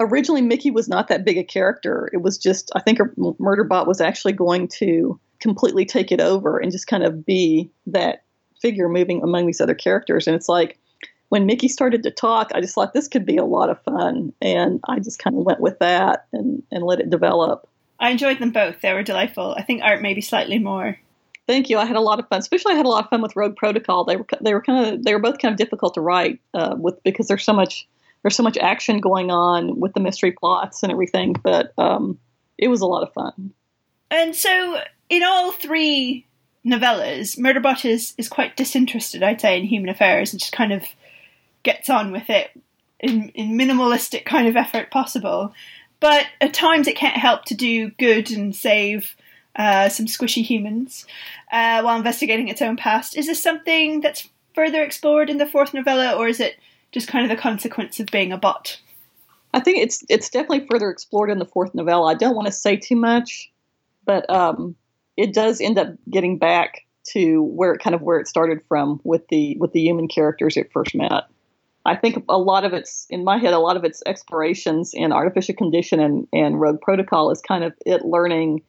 originally 0.00 0.42
Miki 0.42 0.70
was 0.70 0.88
not 0.88 1.08
that 1.08 1.24
big 1.24 1.38
a 1.38 1.44
character. 1.44 2.10
It 2.12 2.18
was 2.18 2.38
just, 2.38 2.70
I 2.74 2.80
think 2.80 2.98
Murderbot 2.98 3.86
was 3.86 4.00
actually 4.00 4.32
going 4.32 4.68
to 4.68 5.18
completely 5.40 5.84
take 5.84 6.12
it 6.12 6.20
over 6.20 6.58
and 6.58 6.72
just 6.72 6.86
kind 6.86 7.02
of 7.02 7.24
be 7.24 7.70
that 7.86 8.24
figure 8.60 8.88
moving 8.88 9.22
among 9.22 9.46
these 9.46 9.60
other 9.60 9.74
characters. 9.74 10.26
And 10.26 10.34
it's 10.34 10.48
like, 10.48 10.78
when 11.28 11.46
Miki 11.46 11.68
started 11.68 12.02
to 12.04 12.10
talk, 12.10 12.50
I 12.54 12.60
just 12.60 12.74
thought 12.74 12.92
this 12.92 13.08
could 13.08 13.26
be 13.26 13.36
a 13.36 13.44
lot 13.44 13.70
of 13.70 13.82
fun, 13.82 14.32
and 14.40 14.80
I 14.88 15.00
just 15.00 15.18
kind 15.18 15.36
of 15.36 15.44
went 15.44 15.60
with 15.60 15.78
that 15.80 16.26
and 16.32 16.62
and 16.70 16.84
let 16.84 17.00
it 17.00 17.10
develop. 17.10 17.68
I 17.98 18.10
enjoyed 18.10 18.38
them 18.38 18.52
both; 18.52 18.80
they 18.80 18.92
were 18.92 19.02
delightful. 19.02 19.54
I 19.56 19.62
think 19.62 19.82
art 19.82 20.02
maybe 20.02 20.20
slightly 20.20 20.58
more. 20.58 20.98
Thank 21.46 21.68
you. 21.70 21.78
I 21.78 21.84
had 21.84 21.96
a 21.96 22.00
lot 22.00 22.18
of 22.18 22.28
fun. 22.28 22.38
Especially, 22.38 22.74
I 22.74 22.76
had 22.76 22.86
a 22.86 22.88
lot 22.88 23.04
of 23.04 23.10
fun 23.10 23.22
with 23.22 23.36
Rogue 23.36 23.56
Protocol. 23.56 24.04
They 24.04 24.16
were 24.16 24.26
they 24.40 24.54
were 24.54 24.62
kind 24.62 24.94
of 24.94 25.02
they 25.04 25.14
were 25.14 25.20
both 25.20 25.38
kind 25.38 25.52
of 25.52 25.58
difficult 25.58 25.94
to 25.94 26.00
write 26.00 26.40
uh, 26.54 26.76
with 26.78 27.02
because 27.02 27.26
there's 27.26 27.44
so 27.44 27.52
much 27.52 27.88
there's 28.26 28.34
so 28.34 28.42
much 28.42 28.58
action 28.58 28.98
going 28.98 29.30
on 29.30 29.78
with 29.78 29.94
the 29.94 30.00
mystery 30.00 30.32
plots 30.32 30.82
and 30.82 30.90
everything. 30.90 31.36
But 31.44 31.72
um, 31.78 32.18
it 32.58 32.66
was 32.66 32.80
a 32.80 32.86
lot 32.86 33.04
of 33.04 33.12
fun. 33.12 33.52
And 34.10 34.34
so, 34.34 34.80
in 35.08 35.22
all 35.22 35.52
three 35.52 36.26
novellas, 36.66 37.38
Murderbot 37.38 37.84
is 37.84 38.14
is 38.18 38.28
quite 38.28 38.56
disinterested, 38.56 39.22
I'd 39.22 39.40
say, 39.40 39.56
in 39.56 39.64
human 39.64 39.88
affairs 39.88 40.32
and 40.32 40.40
just 40.40 40.50
kind 40.50 40.72
of 40.72 40.82
gets 41.62 41.88
on 41.88 42.10
with 42.10 42.28
it 42.28 42.50
in, 42.98 43.28
in 43.28 43.56
minimalistic 43.56 44.24
kind 44.24 44.48
of 44.48 44.56
effort 44.56 44.90
possible. 44.90 45.54
But 46.00 46.26
at 46.40 46.52
times 46.52 46.88
it 46.88 46.96
can't 46.96 47.16
help 47.16 47.44
to 47.44 47.54
do 47.54 47.90
good 47.92 48.32
and 48.32 48.56
save 48.56 49.14
uh, 49.54 49.88
some 49.88 50.06
squishy 50.06 50.42
humans 50.44 51.06
uh, 51.52 51.80
while 51.80 51.96
investigating 51.96 52.48
its 52.48 52.60
own 52.60 52.76
past. 52.76 53.16
Is 53.16 53.28
this 53.28 53.40
something 53.40 54.00
that's 54.00 54.28
further 54.52 54.82
explored 54.82 55.30
in 55.30 55.38
the 55.38 55.46
fourth 55.46 55.72
novella, 55.72 56.14
or 56.16 56.26
is 56.26 56.40
it 56.40 56.56
just 56.96 57.08
kind 57.08 57.30
of 57.30 57.36
the 57.36 57.40
consequence 57.40 58.00
of 58.00 58.06
being 58.06 58.32
a 58.32 58.38
bot? 58.38 58.80
I 59.52 59.60
think 59.60 59.78
it's 59.78 60.02
it's 60.08 60.30
definitely 60.30 60.66
further 60.70 60.88
explored 60.88 61.30
in 61.30 61.38
the 61.38 61.44
fourth 61.44 61.74
novella. 61.74 62.10
I 62.10 62.14
don't 62.14 62.34
want 62.34 62.46
to 62.46 62.52
say 62.52 62.76
too 62.76 62.96
much, 62.96 63.52
but 64.06 64.28
um, 64.30 64.74
it 65.18 65.34
does 65.34 65.60
end 65.60 65.78
up 65.78 65.88
getting 66.10 66.38
back 66.38 66.86
to 67.08 67.42
where 67.42 67.74
it 67.74 67.82
kind 67.82 67.94
of 67.94 68.00
where 68.00 68.18
it 68.18 68.28
started 68.28 68.62
from 68.66 68.98
with 69.04 69.28
the 69.28 69.58
with 69.60 69.72
the 69.72 69.80
human 69.80 70.08
characters 70.08 70.56
it 70.56 70.72
first 70.72 70.94
met. 70.94 71.24
I 71.84 71.96
think 71.96 72.24
a 72.30 72.38
lot 72.38 72.64
of 72.64 72.72
it's 72.72 73.06
in 73.10 73.24
my 73.24 73.36
head. 73.36 73.52
A 73.52 73.58
lot 73.58 73.76
of 73.76 73.84
its 73.84 74.02
explorations 74.06 74.92
in 74.94 75.12
artificial 75.12 75.54
condition 75.54 76.00
and 76.00 76.26
and 76.32 76.58
Rogue 76.58 76.80
Protocol 76.80 77.30
is 77.30 77.42
kind 77.42 77.62
of 77.62 77.74
it 77.84 78.06
learning 78.06 78.62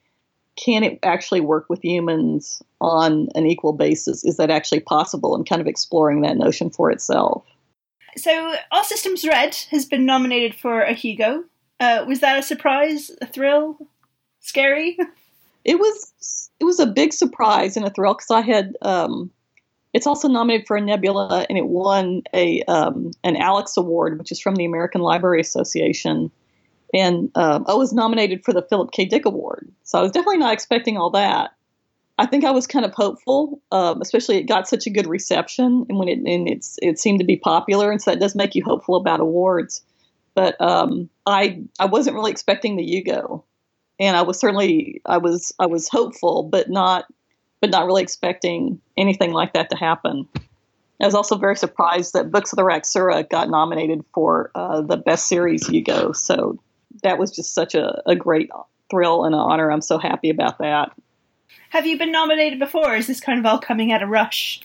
can 0.57 0.83
it 0.83 0.99
actually 1.03 1.39
work 1.39 1.67
with 1.69 1.83
humans 1.83 2.61
on 2.81 3.29
an 3.35 3.45
equal 3.45 3.73
basis? 3.73 4.25
Is 4.25 4.37
that 4.37 4.49
actually 4.49 4.79
possible? 4.81 5.35
And 5.35 5.47
kind 5.47 5.61
of 5.61 5.67
exploring 5.67 6.21
that 6.21 6.35
notion 6.35 6.71
for 6.71 6.91
itself. 6.91 7.45
So, 8.17 8.55
All 8.71 8.83
Systems 8.83 9.25
Red 9.25 9.55
has 9.71 9.85
been 9.85 10.05
nominated 10.05 10.55
for 10.55 10.81
a 10.81 10.93
Hugo. 10.93 11.43
Uh, 11.79 12.05
was 12.07 12.19
that 12.21 12.39
a 12.39 12.43
surprise, 12.43 13.11
a 13.21 13.27
thrill, 13.27 13.77
scary? 14.39 14.97
It 15.65 15.79
was. 15.79 16.49
It 16.61 16.63
was 16.63 16.79
a 16.79 16.85
big 16.85 17.11
surprise 17.11 17.75
and 17.75 17.85
a 17.85 17.89
thrill 17.89 18.13
because 18.13 18.31
I 18.31 18.39
had. 18.39 18.77
Um, 18.83 19.29
it's 19.91 20.07
also 20.07 20.29
nominated 20.29 20.65
for 20.65 20.77
a 20.77 20.81
Nebula, 20.81 21.45
and 21.49 21.57
it 21.57 21.67
won 21.67 22.21
a 22.33 22.61
um, 22.69 23.11
an 23.25 23.35
Alex 23.35 23.75
Award, 23.75 24.17
which 24.17 24.31
is 24.31 24.39
from 24.39 24.55
the 24.55 24.63
American 24.63 25.01
Library 25.01 25.41
Association 25.41 26.31
and 26.93 27.31
um, 27.35 27.65
I 27.67 27.73
was 27.73 27.93
nominated 27.93 28.43
for 28.43 28.53
the 28.53 28.61
Philip 28.61 28.91
K. 28.91 29.05
Dick 29.05 29.25
Award. 29.25 29.69
So 29.83 29.99
I 29.99 30.01
was 30.01 30.11
definitely 30.11 30.37
not 30.37 30.53
expecting 30.53 30.97
all 30.97 31.09
that. 31.11 31.51
I 32.19 32.25
think 32.25 32.43
I 32.43 32.51
was 32.51 32.65
kind 32.65 32.85
of 32.85 32.93
hopeful, 32.93 33.61
um, 33.71 34.01
especially 34.01 34.37
it 34.37 34.43
got 34.43 34.67
such 34.67 34.87
a 34.87 34.89
good 34.89 35.07
reception, 35.07 35.85
and 35.87 35.99
when 35.99 36.07
it 36.07 36.17
and 36.19 36.49
it's 36.49 36.77
it 36.81 36.99
seemed 36.99 37.19
to 37.19 37.25
be 37.25 37.37
popular, 37.37 37.91
and 37.91 38.01
so 38.01 38.11
that 38.11 38.19
does 38.19 38.35
make 38.35 38.55
you 38.55 38.63
hopeful 38.63 38.95
about 38.95 39.19
awards. 39.19 39.83
But 40.33 40.59
um, 40.59 41.09
I 41.25 41.61
I 41.79 41.85
wasn't 41.85 42.15
really 42.15 42.31
expecting 42.31 42.75
the 42.75 42.83
Hugo, 42.83 43.43
and 43.99 44.17
I 44.17 44.23
was 44.23 44.39
certainly 44.39 45.01
I 45.05 45.17
was 45.17 45.51
I 45.59 45.67
was 45.67 45.89
hopeful, 45.89 46.43
but 46.43 46.69
not 46.69 47.05
but 47.61 47.69
not 47.69 47.85
really 47.85 48.03
expecting 48.03 48.81
anything 48.97 49.31
like 49.31 49.53
that 49.53 49.69
to 49.69 49.75
happen. 49.75 50.27
I 50.99 51.05
was 51.05 51.15
also 51.15 51.37
very 51.37 51.55
surprised 51.55 52.13
that 52.13 52.31
Books 52.31 52.51
of 52.51 52.57
the 52.57 52.63
Raxura 52.63 53.27
got 53.29 53.49
nominated 53.49 54.03
for 54.13 54.51
uh, 54.55 54.81
the 54.81 54.97
best 54.97 55.27
series 55.27 55.67
Hugo. 55.67 56.11
So 56.11 56.59
that 57.03 57.19
was 57.19 57.31
just 57.31 57.53
such 57.53 57.75
a, 57.75 58.01
a 58.07 58.15
great 58.15 58.49
thrill 58.89 59.23
and 59.23 59.35
an 59.35 59.39
honor. 59.39 59.71
I'm 59.71 59.81
so 59.81 59.99
happy 59.99 60.31
about 60.31 60.57
that. 60.59 60.91
Have 61.69 61.85
you 61.85 61.97
been 61.97 62.11
nominated 62.11 62.59
before? 62.59 62.95
is 62.95 63.07
this 63.07 63.19
kind 63.19 63.39
of 63.39 63.45
all 63.45 63.59
coming 63.59 63.91
at 63.91 64.01
a 64.01 64.07
rush? 64.07 64.61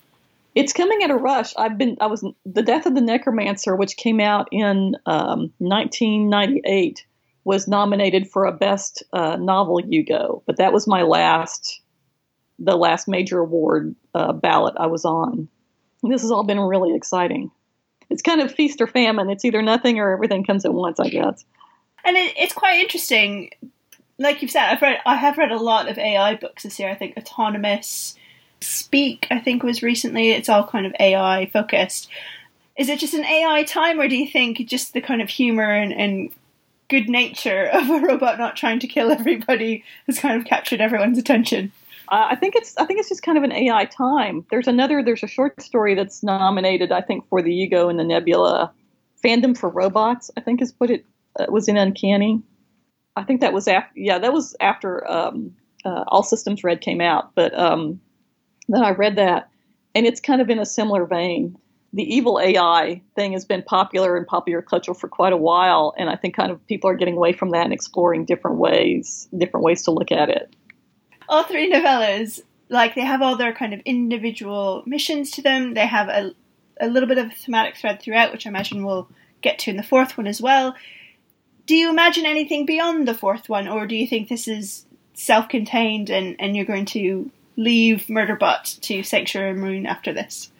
It's 0.54 0.72
coming 0.72 1.02
at 1.02 1.10
a 1.10 1.16
rush. 1.16 1.54
I've 1.56 1.78
been. 1.78 1.96
I 2.00 2.06
was 2.06 2.24
the 2.44 2.62
Death 2.62 2.86
of 2.86 2.94
the 2.94 3.00
Necromancer, 3.00 3.74
which 3.74 3.96
came 3.96 4.20
out 4.20 4.48
in 4.52 4.96
um, 5.06 5.52
1998, 5.58 7.06
was 7.44 7.66
nominated 7.66 8.28
for 8.28 8.44
a 8.44 8.52
Best 8.52 9.02
uh, 9.12 9.36
Novel 9.36 9.80
Hugo, 9.82 10.42
but 10.46 10.58
that 10.58 10.72
was 10.72 10.86
my 10.86 11.02
last, 11.02 11.80
the 12.58 12.76
last 12.76 13.08
major 13.08 13.40
award 13.40 13.94
uh, 14.14 14.32
ballot 14.32 14.74
I 14.76 14.86
was 14.86 15.06
on. 15.06 15.48
This 16.02 16.22
has 16.22 16.30
all 16.30 16.44
been 16.44 16.60
really 16.60 16.94
exciting. 16.94 17.50
It's 18.10 18.22
kind 18.22 18.42
of 18.42 18.52
feast 18.52 18.80
or 18.82 18.86
famine. 18.86 19.30
It's 19.30 19.44
either 19.46 19.62
nothing 19.62 19.98
or 19.98 20.12
everything 20.12 20.44
comes 20.44 20.66
at 20.66 20.74
once, 20.74 21.00
I 21.00 21.08
guess 21.08 21.44
and 22.04 22.16
it, 22.16 22.34
it's 22.36 22.54
quite 22.54 22.80
interesting. 22.80 23.50
Like 24.18 24.42
you've 24.42 24.50
said, 24.50 24.68
I've 24.68 24.82
read, 24.82 24.98
I 25.04 25.16
have 25.16 25.38
read 25.38 25.52
a 25.52 25.56
lot 25.56 25.88
of 25.88 25.98
AI 25.98 26.36
books 26.36 26.62
this 26.62 26.78
year. 26.78 26.90
I 26.90 26.94
think 26.94 27.16
Autonomous, 27.16 28.16
Speak, 28.60 29.26
I 29.30 29.40
think 29.40 29.62
was 29.62 29.82
recently. 29.82 30.30
It's 30.30 30.48
all 30.48 30.66
kind 30.66 30.86
of 30.86 30.94
AI 31.00 31.46
focused. 31.52 32.08
Is 32.78 32.88
it 32.88 33.00
just 33.00 33.14
an 33.14 33.24
AI 33.24 33.64
time, 33.64 34.00
or 34.00 34.08
do 34.08 34.16
you 34.16 34.26
think 34.26 34.58
just 34.68 34.92
the 34.92 35.00
kind 35.00 35.20
of 35.20 35.28
humor 35.28 35.64
and, 35.64 35.92
and 35.92 36.32
good 36.88 37.08
nature 37.08 37.64
of 37.72 37.90
a 37.90 38.00
robot 38.00 38.38
not 38.38 38.56
trying 38.56 38.78
to 38.80 38.86
kill 38.86 39.10
everybody 39.10 39.84
has 40.06 40.18
kind 40.18 40.40
of 40.40 40.46
captured 40.46 40.80
everyone's 40.80 41.18
attention? 41.18 41.72
Uh, 42.08 42.28
I 42.30 42.36
think 42.36 42.54
it's 42.54 42.76
I 42.76 42.84
think 42.84 43.00
it's 43.00 43.08
just 43.08 43.22
kind 43.22 43.38
of 43.38 43.44
an 43.44 43.52
AI 43.52 43.86
time. 43.86 44.44
There's 44.50 44.68
another 44.68 45.02
there's 45.02 45.22
a 45.22 45.28
short 45.28 45.60
story 45.62 45.94
that's 45.94 46.22
nominated 46.22 46.92
I 46.92 47.00
think 47.00 47.26
for 47.28 47.42
the 47.42 47.52
Hugo 47.52 47.88
and 47.88 47.98
the 47.98 48.04
Nebula 48.04 48.72
fandom 49.24 49.56
for 49.56 49.70
robots. 49.70 50.30
I 50.36 50.40
think 50.40 50.60
is 50.60 50.74
what 50.78 50.90
it 50.90 51.04
uh, 51.38 51.46
was 51.48 51.68
in 51.68 51.76
Uncanny. 51.76 52.42
I 53.16 53.24
think 53.24 53.40
that 53.40 53.52
was 53.52 53.68
after. 53.68 53.90
Yeah, 53.94 54.18
that 54.18 54.32
was 54.32 54.56
after 54.60 55.08
um, 55.10 55.54
uh, 55.84 56.04
All 56.08 56.22
Systems 56.22 56.64
Red 56.64 56.80
came 56.80 57.00
out. 57.00 57.34
But 57.34 57.58
um, 57.58 58.00
then 58.68 58.82
I 58.82 58.90
read 58.90 59.16
that, 59.16 59.50
and 59.94 60.06
it's 60.06 60.20
kind 60.20 60.40
of 60.40 60.50
in 60.50 60.58
a 60.58 60.66
similar 60.66 61.04
vein. 61.04 61.56
The 61.94 62.02
evil 62.02 62.40
AI 62.40 63.02
thing 63.14 63.32
has 63.32 63.44
been 63.44 63.62
popular 63.62 64.16
in 64.16 64.24
popular 64.24 64.62
culture 64.62 64.94
for 64.94 65.08
quite 65.08 65.34
a 65.34 65.38
while, 65.38 65.94
and 65.98 66.08
I 66.08 66.16
think 66.16 66.34
kind 66.34 66.50
of 66.50 66.66
people 66.66 66.88
are 66.88 66.96
getting 66.96 67.16
away 67.16 67.34
from 67.34 67.50
that 67.50 67.64
and 67.64 67.72
exploring 67.72 68.24
different 68.24 68.56
ways, 68.56 69.28
different 69.36 69.64
ways 69.64 69.82
to 69.82 69.90
look 69.90 70.10
at 70.10 70.30
it. 70.30 70.54
All 71.28 71.42
three 71.42 71.70
novellas, 71.70 72.40
like 72.70 72.94
they 72.94 73.02
have 73.02 73.20
all 73.20 73.36
their 73.36 73.52
kind 73.52 73.74
of 73.74 73.80
individual 73.84 74.82
missions 74.86 75.30
to 75.32 75.42
them. 75.42 75.74
They 75.74 75.86
have 75.86 76.08
a 76.08 76.34
a 76.80 76.86
little 76.86 77.08
bit 77.08 77.18
of 77.18 77.26
a 77.26 77.34
thematic 77.34 77.76
thread 77.76 78.00
throughout, 78.00 78.32
which 78.32 78.46
I 78.46 78.50
imagine 78.50 78.84
we'll 78.84 79.08
get 79.42 79.58
to 79.60 79.70
in 79.70 79.76
the 79.76 79.82
fourth 79.82 80.16
one 80.16 80.26
as 80.26 80.40
well 80.40 80.74
do 81.72 81.78
you 81.78 81.88
imagine 81.88 82.26
anything 82.26 82.66
beyond 82.66 83.08
the 83.08 83.14
fourth 83.14 83.48
one, 83.48 83.66
or 83.66 83.86
do 83.86 83.96
you 83.96 84.06
think 84.06 84.28
this 84.28 84.46
is 84.46 84.84
self-contained 85.14 86.10
and, 86.10 86.36
and 86.38 86.54
you're 86.54 86.66
going 86.66 86.84
to 86.84 87.30
leave 87.56 88.08
Murderbot 88.10 88.78
to 88.82 89.02
Sanctuary 89.02 89.54
Moon 89.54 89.86
after 89.86 90.12
this? 90.12 90.52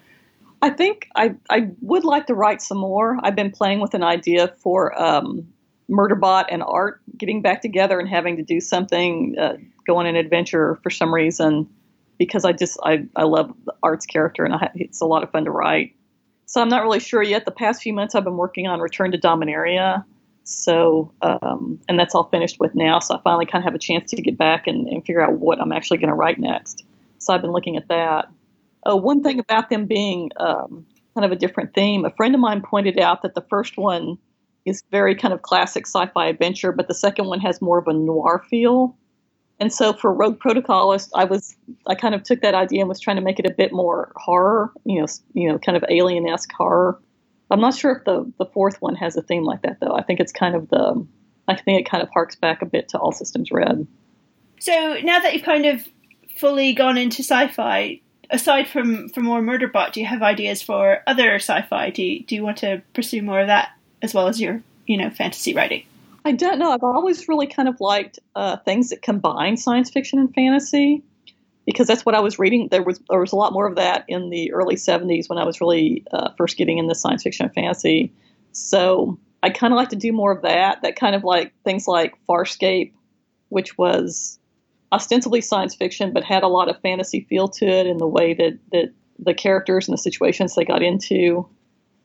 I 0.63 0.71
think 0.71 1.09
I, 1.15 1.35
I 1.51 1.69
would 1.83 2.05
like 2.05 2.29
to 2.29 2.35
write 2.35 2.63
some 2.63 2.79
more. 2.79 3.19
I've 3.23 3.37
been 3.37 3.51
playing 3.51 3.81
with 3.81 3.93
an 3.93 4.03
idea 4.03 4.55
for 4.57 4.99
um, 4.99 5.53
Murderbot 5.91 6.47
and 6.49 6.63
Art 6.63 7.03
getting 7.19 7.43
back 7.43 7.61
together 7.61 8.01
and 8.01 8.09
having 8.09 8.39
to 8.39 8.43
do 8.43 8.59
something, 8.59 9.37
uh, 9.39 9.59
go 9.87 9.99
on 9.99 10.07
an 10.07 10.17
adventure 10.17 10.81
for 10.83 10.89
some 10.89 11.13
reason, 11.13 11.69
because 12.17 12.47
I 12.47 12.53
just 12.53 12.79
I, 12.83 13.05
I 13.17 13.25
love 13.25 13.53
Art's 13.83 14.07
character 14.07 14.47
and 14.47 14.55
I, 14.55 14.71
it's 14.77 15.03
a 15.03 15.07
lot 15.07 15.25
of 15.25 15.31
fun 15.31 15.45
to 15.45 15.51
write. 15.51 15.95
So 16.47 16.63
I'm 16.63 16.71
not 16.71 16.83
really 16.85 17.01
sure 17.01 17.23
yet. 17.23 17.45
The 17.45 17.51
past 17.51 17.83
few 17.83 17.93
months 17.93 18.15
I've 18.15 18.25
been 18.25 18.39
working 18.39 18.67
on 18.67 18.81
Return 18.81 19.13
to 19.13 19.19
Dominaria, 19.19 20.07
so, 20.45 21.13
um, 21.23 21.79
and 21.89 21.99
that's 21.99 22.15
all 22.15 22.25
finished 22.25 22.59
with 22.59 22.75
now. 22.75 22.99
So 22.99 23.15
I 23.15 23.21
finally 23.23 23.47
kind 23.47 23.63
of 23.63 23.65
have 23.65 23.75
a 23.75 23.79
chance 23.79 24.11
to 24.11 24.21
get 24.21 24.37
back 24.37 24.67
and, 24.67 24.89
and 24.89 25.05
figure 25.05 25.23
out 25.23 25.39
what 25.39 25.61
I'm 25.61 25.73
actually 25.73 25.99
going 25.99 26.09
to 26.09 26.15
write 26.15 26.39
next. 26.39 26.85
So 27.19 27.33
I've 27.33 27.43
been 27.43 27.53
looking 27.53 27.77
at 27.77 27.89
that. 27.89 28.29
Uh, 28.85 28.97
one 28.97 29.23
thing 29.23 29.39
about 29.39 29.71
them 29.71 29.87
being 29.87 30.31
um, 30.39 30.85
kind 31.15 31.25
of 31.25 31.31
a 31.31 31.37
different 31.37 31.75
theme, 31.75 32.05
a 32.05 32.11
friend 32.11 32.35
of 32.35 32.41
mine 32.41 32.63
pointed 32.63 32.99
out 32.99 33.23
that 33.23 33.35
the 33.35 33.45
first 33.49 33.77
one 33.77 34.19
is 34.65 34.83
very 34.91 35.15
kind 35.15 35.35
of 35.35 35.43
classic 35.43 35.87
sci-fi 35.87 36.27
adventure, 36.27 36.73
but 36.73 36.89
the 36.89 36.95
second 36.95 37.27
one 37.27 37.41
has 37.41 37.61
more 37.61 37.79
of 37.79 37.87
a 37.87 37.93
noir 37.93 38.45
feel. 38.49 38.97
And 39.61 39.73
so 39.73 39.93
for 39.93 40.13
Rogue 40.13 40.41
Protocolist, 40.41 41.11
I 41.15 41.25
was 41.25 41.55
I 41.87 41.95
kind 41.95 42.15
of 42.15 42.25
took 42.25 42.41
that 42.41 42.55
idea 42.55 42.81
and 42.81 42.89
was 42.89 42.99
trying 42.99 43.17
to 43.17 43.23
make 43.23 43.39
it 43.39 43.47
a 43.47 43.53
bit 43.53 43.73
more 43.73 44.13
horror, 44.17 44.73
you 44.85 45.01
know, 45.01 45.07
you 45.35 45.49
know, 45.49 45.59
kind 45.59 45.77
of 45.77 45.85
alien-esque 45.89 46.53
horror. 46.53 47.01
I'm 47.53 47.61
not 47.61 47.75
sure 47.75 47.93
if 47.93 48.05
the 48.05 48.33
the 48.39 48.47
fourth 48.47 48.81
one 48.81 48.95
has 48.97 49.17
a 49.17 49.23
theme 49.23 49.45
like 49.45 49.63
that 49.63 49.79
though. 49.79 49.95
I 49.95 50.03
think 50.03 50.21
it's 50.21 50.33
kind 50.33 50.55
of 50.55 50.69
the 50.71 51.07
I 51.47 51.55
think 51.55 51.81
it 51.81 51.91
kind 51.91 52.03
of 52.03 52.09
harks 52.09 52.35
back 52.35 52.63
a 52.63 52.67
bit 52.67 52.89
to 52.89 52.99
All 52.99 53.13
Systems 53.13 53.53
Red. 53.53 53.87
So 54.59 54.97
now 55.03 55.19
that 55.21 55.35
you've 55.35 55.43
kind 55.43 55.67
of 55.67 55.87
fully 56.37 56.73
gone 56.73 56.97
into 56.97 57.23
sci-fi, 57.23 58.01
aside 58.31 58.69
from 58.69 59.11
from 59.11 59.25
more 59.25 59.43
Murderbot, 59.43 59.93
do 59.93 60.01
you 60.01 60.07
have 60.07 60.23
ideas 60.23 60.63
for 60.63 61.03
other 61.07 61.35
sci-fi? 61.35 61.91
Do 61.91 62.03
you, 62.03 62.25
do 62.25 62.35
you 62.35 62.43
want 62.43 62.57
to 62.59 62.83
pursue 62.95 63.21
more 63.21 63.41
of 63.41 63.49
that 63.49 63.73
as 64.01 64.15
well 64.15 64.29
as 64.29 64.41
your 64.41 64.63
you 64.87 64.97
know 64.97 65.11
fantasy 65.11 65.53
writing? 65.53 65.85
I 66.25 66.33
don't 66.33 66.59
know. 66.59 66.71
I've 66.71 66.85
always 66.85 67.29
really 67.29 67.49
kind 67.49 67.69
of 67.69 67.81
liked 67.81 68.19
uh, 68.35 68.57
things 68.59 68.89
that 68.91 69.03
combine 69.03 69.59
science 69.59 69.91
fiction 69.91 70.19
and 70.19 70.33
fantasy 70.33 71.03
because 71.67 71.87
that's 71.87 72.05
what 72.05 72.15
I 72.15 72.21
was 72.21 72.39
reading. 72.39 72.69
There 72.71 72.83
was 72.83 73.01
there 73.09 73.21
was 73.21 73.33
a 73.33 73.37
lot 73.37 73.53
more 73.53 73.67
of 73.67 73.77
that 73.77 74.05
in 74.09 74.31
the 74.31 74.53
early 74.53 74.77
'70s 74.77 75.29
when 75.29 75.39
I 75.39 75.45
was 75.45 75.61
really 75.61 76.05
uh, 76.13 76.31
first 76.37 76.57
getting 76.57 76.79
into 76.79 76.95
science 76.95 77.23
fiction 77.23 77.47
and 77.47 77.55
fantasy. 77.55 78.13
So 78.53 79.19
I 79.43 79.51
kind 79.51 79.73
of 79.73 79.77
like 79.77 79.91
to 79.91 79.97
do 79.97 80.13
more 80.13 80.33
of 80.33 80.43
that. 80.43 80.83
That 80.83 80.97
kind 80.97 81.15
of 81.15 81.25
like 81.25 81.53
things 81.65 81.87
like 81.87 82.15
Farscape, 82.29 82.93
which 83.49 83.77
was 83.79 84.39
ostensibly 84.93 85.41
science 85.41 85.75
fiction 85.75 86.13
but 86.13 86.23
had 86.23 86.43
a 86.43 86.49
lot 86.49 86.69
of 86.69 86.79
fantasy 86.83 87.27
feel 87.31 87.49
to 87.49 87.67
it 87.67 87.87
in 87.87 87.97
the 87.97 88.07
way 88.07 88.35
that 88.35 88.59
that 88.73 88.93
the 89.19 89.35
characters 89.35 89.89
and 89.89 89.97
the 89.97 90.03
situations 90.03 90.55
they 90.55 90.65
got 90.65 90.83
into. 90.83 91.49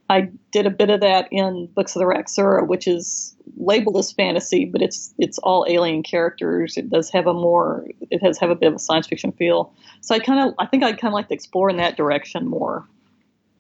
I 0.10 0.30
did 0.52 0.66
a 0.66 0.70
bit 0.70 0.90
of 0.90 1.02
that 1.02 1.28
in 1.32 1.68
Books 1.76 1.96
of 1.96 2.00
the 2.00 2.06
Raxura, 2.06 2.66
which 2.66 2.88
is 2.88 3.36
labeled 3.58 3.98
as 3.98 4.12
fantasy, 4.12 4.66
but 4.66 4.82
it's 4.82 5.14
it's 5.18 5.38
all 5.40 5.66
alien 5.68 6.04
characters. 6.04 6.78
It 6.78 6.90
does 6.90 7.10
have 7.12 7.28
a 7.28 7.34
more 7.34 7.86
it 8.10 8.24
has 8.24 8.38
have 8.40 8.50
a 8.50 8.56
bit 8.56 8.68
of 8.68 8.76
a 8.76 8.80
science 8.80 9.08
fiction 9.08 9.32
feel. 9.34 9.74
So 10.02 10.16
I 10.16 10.20
kind 10.20 10.48
of 10.48 10.56
I 10.60 10.66
think 10.66 10.84
I'd 10.84 11.00
kind 11.00 11.12
of 11.12 11.16
like 11.16 11.28
to 11.28 11.34
explore 11.34 11.70
in 11.70 11.78
that 11.78 11.98
direction 11.98 12.48
more. 12.48 12.86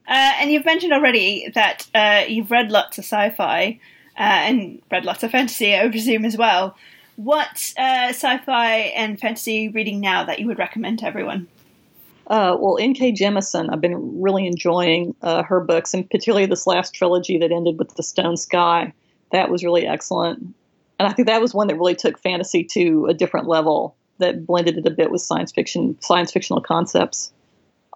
Uh, 0.07 0.33
and 0.39 0.51
you've 0.51 0.65
mentioned 0.65 0.93
already 0.93 1.51
that 1.53 1.85
uh, 1.93 2.23
you've 2.27 2.49
read 2.49 2.71
lots 2.71 2.97
of 2.97 3.03
sci-fi 3.03 3.77
uh, 4.17 4.21
and 4.21 4.81
read 4.89 5.03
lots 5.03 5.23
of 5.23 5.31
fantasy, 5.31 5.75
I 5.75 5.89
presume 5.89 6.23
as 6.23 6.37
well. 6.37 6.77
What 7.17 7.73
uh, 7.77 8.09
sci-fi 8.09 8.73
and 8.95 9.19
fantasy 9.19 9.67
reading 9.67 9.99
now 9.99 10.23
that 10.23 10.39
you 10.39 10.47
would 10.47 10.59
recommend 10.59 10.99
to 10.99 11.05
everyone? 11.05 11.47
Uh, 12.27 12.57
well, 12.59 12.77
N.K. 12.79 13.13
Jemisin, 13.13 13.69
I've 13.71 13.79
been 13.79 14.21
really 14.21 14.45
enjoying 14.45 15.15
uh, 15.21 15.43
her 15.43 15.61
books, 15.61 15.93
and 15.93 16.09
particularly 16.09 16.45
this 16.45 16.67
last 16.67 16.93
trilogy 16.93 17.37
that 17.37 17.51
ended 17.51 17.79
with 17.79 17.95
The 17.95 18.03
Stone 18.03 18.35
Sky. 18.35 18.93
That 19.31 19.49
was 19.49 19.63
really 19.63 19.87
excellent. 19.87 20.39
And 20.99 21.07
I 21.07 21.13
think 21.13 21.27
that 21.27 21.41
was 21.41 21.53
one 21.53 21.67
that 21.67 21.77
really 21.77 21.95
took 21.95 22.19
fantasy 22.19 22.65
to 22.71 23.05
a 23.05 23.13
different 23.13 23.47
level 23.47 23.95
that 24.17 24.45
blended 24.45 24.77
it 24.77 24.85
a 24.85 24.91
bit 24.91 25.11
with 25.11 25.21
science 25.21 25.51
fiction, 25.51 25.97
science 26.01 26.31
fictional 26.31 26.61
concepts. 26.61 27.31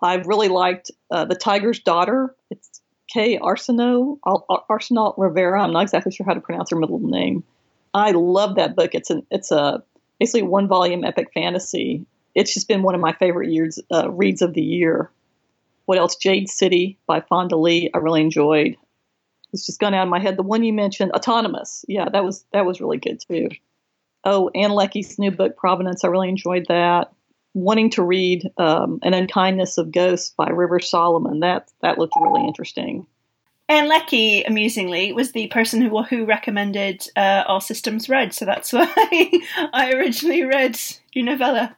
I've 0.02 0.28
really 0.28 0.48
liked 0.48 0.92
uh, 1.10 1.26
The 1.26 1.36
Tiger's 1.36 1.80
Daughter. 1.80 2.36
It's 2.50 2.82
K. 3.12 3.38
Arsenault 3.38 4.18
Rivera. 5.18 5.64
I'm 5.64 5.74
not 5.74 5.84
exactly 5.84 6.12
sure 6.12 6.26
how 6.26 6.34
to 6.34 6.42
pronounce 6.42 6.70
her 6.70 6.78
middle 6.78 7.00
name. 7.00 7.44
I 7.94 8.12
love 8.12 8.56
that 8.56 8.76
book. 8.76 8.96
It's 8.96 9.10
an 9.10 9.26
it's 9.30 9.52
a 9.52 9.84
basically 10.20 10.44
one 10.44 10.68
volume 10.68 11.04
epic 11.04 11.32
fantasy. 11.34 12.06
It's 12.36 12.54
just 12.54 12.68
been 12.68 12.84
one 12.84 12.96
of 12.96 13.02
my 13.02 13.14
favorite 13.14 13.52
years 13.52 13.80
uh, 13.92 14.10
reads 14.12 14.42
of 14.42 14.54
the 14.54 14.62
year. 14.62 15.12
What 15.86 15.98
else? 15.98 16.16
Jade 16.16 16.50
City 16.50 16.98
by 17.08 17.22
Fonda 17.22 17.58
Lee. 17.58 17.90
I 17.94 17.98
really 17.98 18.22
enjoyed. 18.22 18.78
It's 19.54 19.66
just 19.66 19.80
gone 19.80 19.94
out 19.94 20.04
of 20.04 20.10
my 20.10 20.20
head. 20.20 20.38
The 20.38 20.44
one 20.44 20.64
you 20.64 20.74
mentioned, 20.74 21.12
Autonomous. 21.12 21.84
Yeah, 21.88 22.08
that 22.10 22.24
was 22.24 22.46
that 22.54 22.66
was 22.66 22.80
really 22.80 22.98
good 22.98 23.20
too. 23.20 23.50
Oh, 24.24 24.50
Ann 24.54 24.72
Leckie's 24.72 25.18
new 25.18 25.32
book, 25.32 25.58
Provenance. 25.58 26.04
I 26.04 26.08
really 26.08 26.30
enjoyed 26.30 26.66
that. 26.70 27.12
Wanting 27.54 27.90
to 27.92 28.04
read 28.04 28.50
um, 28.58 29.00
An 29.02 29.14
Unkindness 29.14 29.78
of 29.78 29.92
Ghosts 29.92 30.34
by 30.38 30.50
River 30.50 30.80
Solomon. 30.80 31.42
That 31.42 31.70
that 31.82 31.98
looked 31.98 32.16
really 32.22 32.46
interesting. 32.48 33.08
Ann 33.68 33.88
Leckie, 33.88 34.44
amusingly, 34.44 35.14
was 35.14 35.32
the 35.32 35.48
person 35.48 35.82
who 35.82 36.04
who 36.04 36.26
recommended 36.26 37.08
uh, 37.16 37.44
All 37.48 37.62
Systems 37.62 38.10
Red, 38.10 38.34
so 38.34 38.46
that's 38.46 38.72
why 38.74 38.88
I 39.74 39.94
originally 39.94 40.44
read 40.44 40.80
your 41.14 41.26
novella. 41.26 41.76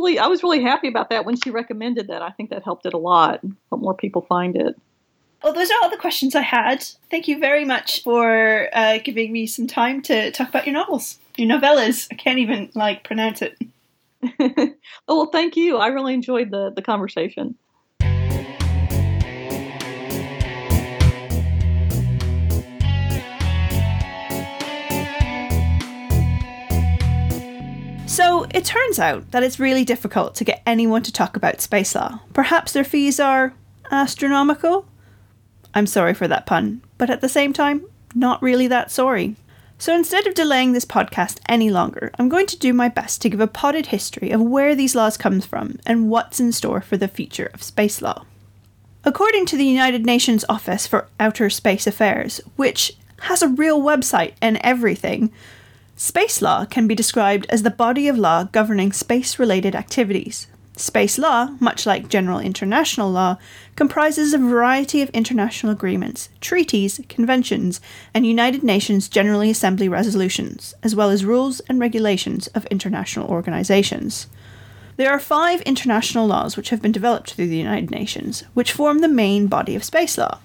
Really, 0.00 0.18
I 0.18 0.28
was 0.28 0.42
really 0.42 0.62
happy 0.62 0.88
about 0.88 1.10
that 1.10 1.26
when 1.26 1.36
she 1.36 1.50
recommended 1.50 2.08
that. 2.08 2.22
I 2.22 2.30
think 2.30 2.48
that 2.50 2.62
helped 2.62 2.86
it 2.86 2.94
a 2.94 2.98
lot. 2.98 3.40
Help 3.68 3.82
more 3.82 3.94
people 3.94 4.22
find 4.22 4.56
it. 4.56 4.74
Well, 5.44 5.52
those 5.52 5.70
are 5.70 5.76
all 5.82 5.90
the 5.90 5.98
questions 5.98 6.34
I 6.34 6.40
had. 6.40 6.82
Thank 7.10 7.28
you 7.28 7.38
very 7.38 7.66
much 7.66 8.02
for 8.02 8.68
uh, 8.72 8.98
giving 9.04 9.30
me 9.30 9.46
some 9.46 9.66
time 9.66 10.00
to 10.02 10.30
talk 10.30 10.48
about 10.48 10.66
your 10.66 10.72
novels, 10.72 11.18
your 11.36 11.50
novellas. 11.50 12.08
I 12.10 12.14
can't 12.14 12.38
even 12.38 12.70
like 12.74 13.04
pronounce 13.04 13.42
it. 13.42 13.58
oh 14.40 14.74
well, 15.06 15.26
thank 15.26 15.56
you. 15.56 15.76
I 15.76 15.88
really 15.88 16.14
enjoyed 16.14 16.50
the 16.50 16.70
the 16.70 16.82
conversation. 16.82 17.56
So 28.10 28.44
it 28.52 28.64
turns 28.64 28.98
out 28.98 29.30
that 29.30 29.44
it's 29.44 29.60
really 29.60 29.84
difficult 29.84 30.34
to 30.34 30.44
get 30.44 30.62
anyone 30.66 31.04
to 31.04 31.12
talk 31.12 31.36
about 31.36 31.60
space 31.60 31.94
law. 31.94 32.18
Perhaps 32.32 32.72
their 32.72 32.82
fees 32.82 33.20
are 33.20 33.54
astronomical? 33.92 34.84
I'm 35.74 35.86
sorry 35.86 36.12
for 36.14 36.26
that 36.26 36.44
pun, 36.44 36.82
but 36.98 37.08
at 37.08 37.20
the 37.20 37.28
same 37.28 37.52
time, 37.52 37.86
not 38.12 38.42
really 38.42 38.66
that 38.66 38.90
sorry. 38.90 39.36
So 39.78 39.94
instead 39.94 40.26
of 40.26 40.34
delaying 40.34 40.72
this 40.72 40.84
podcast 40.84 41.38
any 41.48 41.70
longer, 41.70 42.10
I'm 42.18 42.28
going 42.28 42.48
to 42.48 42.58
do 42.58 42.72
my 42.72 42.88
best 42.88 43.22
to 43.22 43.28
give 43.28 43.38
a 43.38 43.46
potted 43.46 43.86
history 43.86 44.32
of 44.32 44.40
where 44.40 44.74
these 44.74 44.96
laws 44.96 45.16
come 45.16 45.40
from 45.40 45.78
and 45.86 46.10
what's 46.10 46.40
in 46.40 46.50
store 46.50 46.80
for 46.80 46.96
the 46.96 47.06
future 47.06 47.48
of 47.54 47.62
space 47.62 48.02
law. 48.02 48.26
According 49.04 49.46
to 49.46 49.56
the 49.56 49.64
United 49.64 50.04
Nations 50.04 50.44
Office 50.48 50.84
for 50.84 51.06
Outer 51.20 51.48
Space 51.48 51.86
Affairs, 51.86 52.40
which 52.56 52.96
has 53.20 53.40
a 53.40 53.46
real 53.46 53.80
website 53.80 54.32
and 54.42 54.58
everything, 54.62 55.30
Space 56.02 56.40
law 56.40 56.64
can 56.64 56.86
be 56.86 56.94
described 56.94 57.44
as 57.50 57.62
the 57.62 57.70
body 57.70 58.08
of 58.08 58.16
law 58.16 58.44
governing 58.44 58.90
space 58.90 59.38
related 59.38 59.76
activities. 59.76 60.46
Space 60.74 61.18
law, 61.18 61.54
much 61.60 61.84
like 61.84 62.08
general 62.08 62.40
international 62.40 63.10
law, 63.10 63.36
comprises 63.76 64.32
a 64.32 64.38
variety 64.38 65.02
of 65.02 65.10
international 65.10 65.70
agreements, 65.70 66.30
treaties, 66.40 67.02
conventions, 67.10 67.82
and 68.14 68.24
United 68.24 68.62
Nations 68.62 69.10
General 69.10 69.42
Assembly 69.42 69.90
resolutions, 69.90 70.72
as 70.82 70.96
well 70.96 71.10
as 71.10 71.26
rules 71.26 71.60
and 71.68 71.78
regulations 71.78 72.46
of 72.54 72.64
international 72.66 73.28
organizations. 73.28 74.26
There 74.96 75.10
are 75.10 75.20
five 75.20 75.60
international 75.62 76.26
laws 76.26 76.56
which 76.56 76.70
have 76.70 76.80
been 76.80 76.92
developed 76.92 77.34
through 77.34 77.48
the 77.48 77.58
United 77.58 77.90
Nations, 77.90 78.42
which 78.54 78.72
form 78.72 79.00
the 79.00 79.06
main 79.06 79.48
body 79.48 79.76
of 79.76 79.84
space 79.84 80.16
law. 80.16 80.38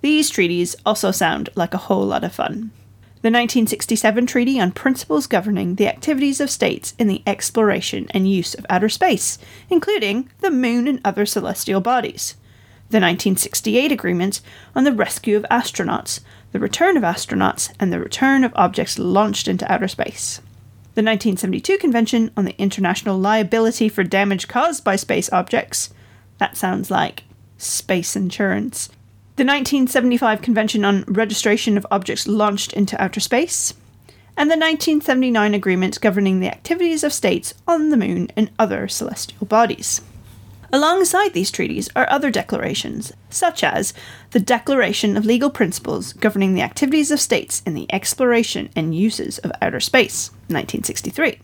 These 0.00 0.28
treaties 0.28 0.74
also 0.84 1.12
sound 1.12 1.50
like 1.54 1.72
a 1.72 1.84
whole 1.86 2.04
lot 2.04 2.24
of 2.24 2.34
fun 2.34 2.72
the 3.20 3.30
1967 3.30 4.26
Treaty 4.26 4.60
on 4.60 4.70
Principles 4.70 5.26
Governing 5.26 5.74
the 5.74 5.88
Activities 5.88 6.40
of 6.40 6.50
States 6.50 6.94
in 7.00 7.08
the 7.08 7.20
Exploration 7.26 8.06
and 8.10 8.30
Use 8.30 8.54
of 8.54 8.64
Outer 8.70 8.88
Space, 8.88 9.38
including 9.68 10.30
the 10.38 10.52
Moon 10.52 10.86
and 10.86 11.00
other 11.04 11.26
celestial 11.26 11.80
bodies, 11.80 12.36
the 12.90 13.00
1968 13.00 13.90
Agreement 13.90 14.40
on 14.76 14.84
the 14.84 14.92
Rescue 14.92 15.36
of 15.36 15.44
Astronauts, 15.50 16.20
the 16.52 16.60
Return 16.60 16.96
of 16.96 17.02
Astronauts, 17.02 17.74
and 17.80 17.92
the 17.92 17.98
Return 17.98 18.44
of 18.44 18.52
Objects 18.54 19.00
Launched 19.00 19.48
into 19.48 19.70
Outer 19.70 19.88
Space, 19.88 20.38
the 20.94 21.02
1972 21.02 21.76
Convention 21.78 22.30
on 22.36 22.44
the 22.44 22.56
International 22.56 23.18
Liability 23.18 23.88
for 23.88 24.04
Damage 24.04 24.46
Caused 24.46 24.84
by 24.84 24.94
Space 24.94 25.28
Objects. 25.32 25.92
That 26.38 26.56
sounds 26.56 26.88
like 26.88 27.24
space 27.56 28.14
insurance 28.14 28.90
the 29.38 29.44
1975 29.44 30.42
Convention 30.42 30.84
on 30.84 31.04
Registration 31.06 31.78
of 31.78 31.86
Objects 31.92 32.26
Launched 32.26 32.72
into 32.72 33.00
Outer 33.00 33.20
Space, 33.20 33.72
and 34.36 34.50
the 34.50 34.58
1979 34.58 35.54
Agreement 35.54 36.00
governing 36.00 36.40
the 36.40 36.48
activities 36.48 37.04
of 37.04 37.12
states 37.12 37.54
on 37.64 37.90
the 37.90 37.96
Moon 37.96 38.32
and 38.34 38.50
other 38.58 38.88
celestial 38.88 39.46
bodies. 39.46 40.00
Alongside 40.72 41.34
these 41.34 41.52
treaties 41.52 41.88
are 41.94 42.10
other 42.10 42.32
declarations, 42.32 43.12
such 43.30 43.62
as 43.62 43.94
the 44.32 44.40
Declaration 44.40 45.16
of 45.16 45.24
Legal 45.24 45.50
Principles 45.50 46.14
Governing 46.14 46.54
the 46.54 46.62
Activities 46.62 47.12
of 47.12 47.20
States 47.20 47.62
in 47.64 47.74
the 47.74 47.86
Exploration 47.92 48.70
and 48.74 48.92
Uses 48.92 49.38
of 49.38 49.52
Outer 49.62 49.78
Space, 49.78 50.30
1963, 50.48 51.38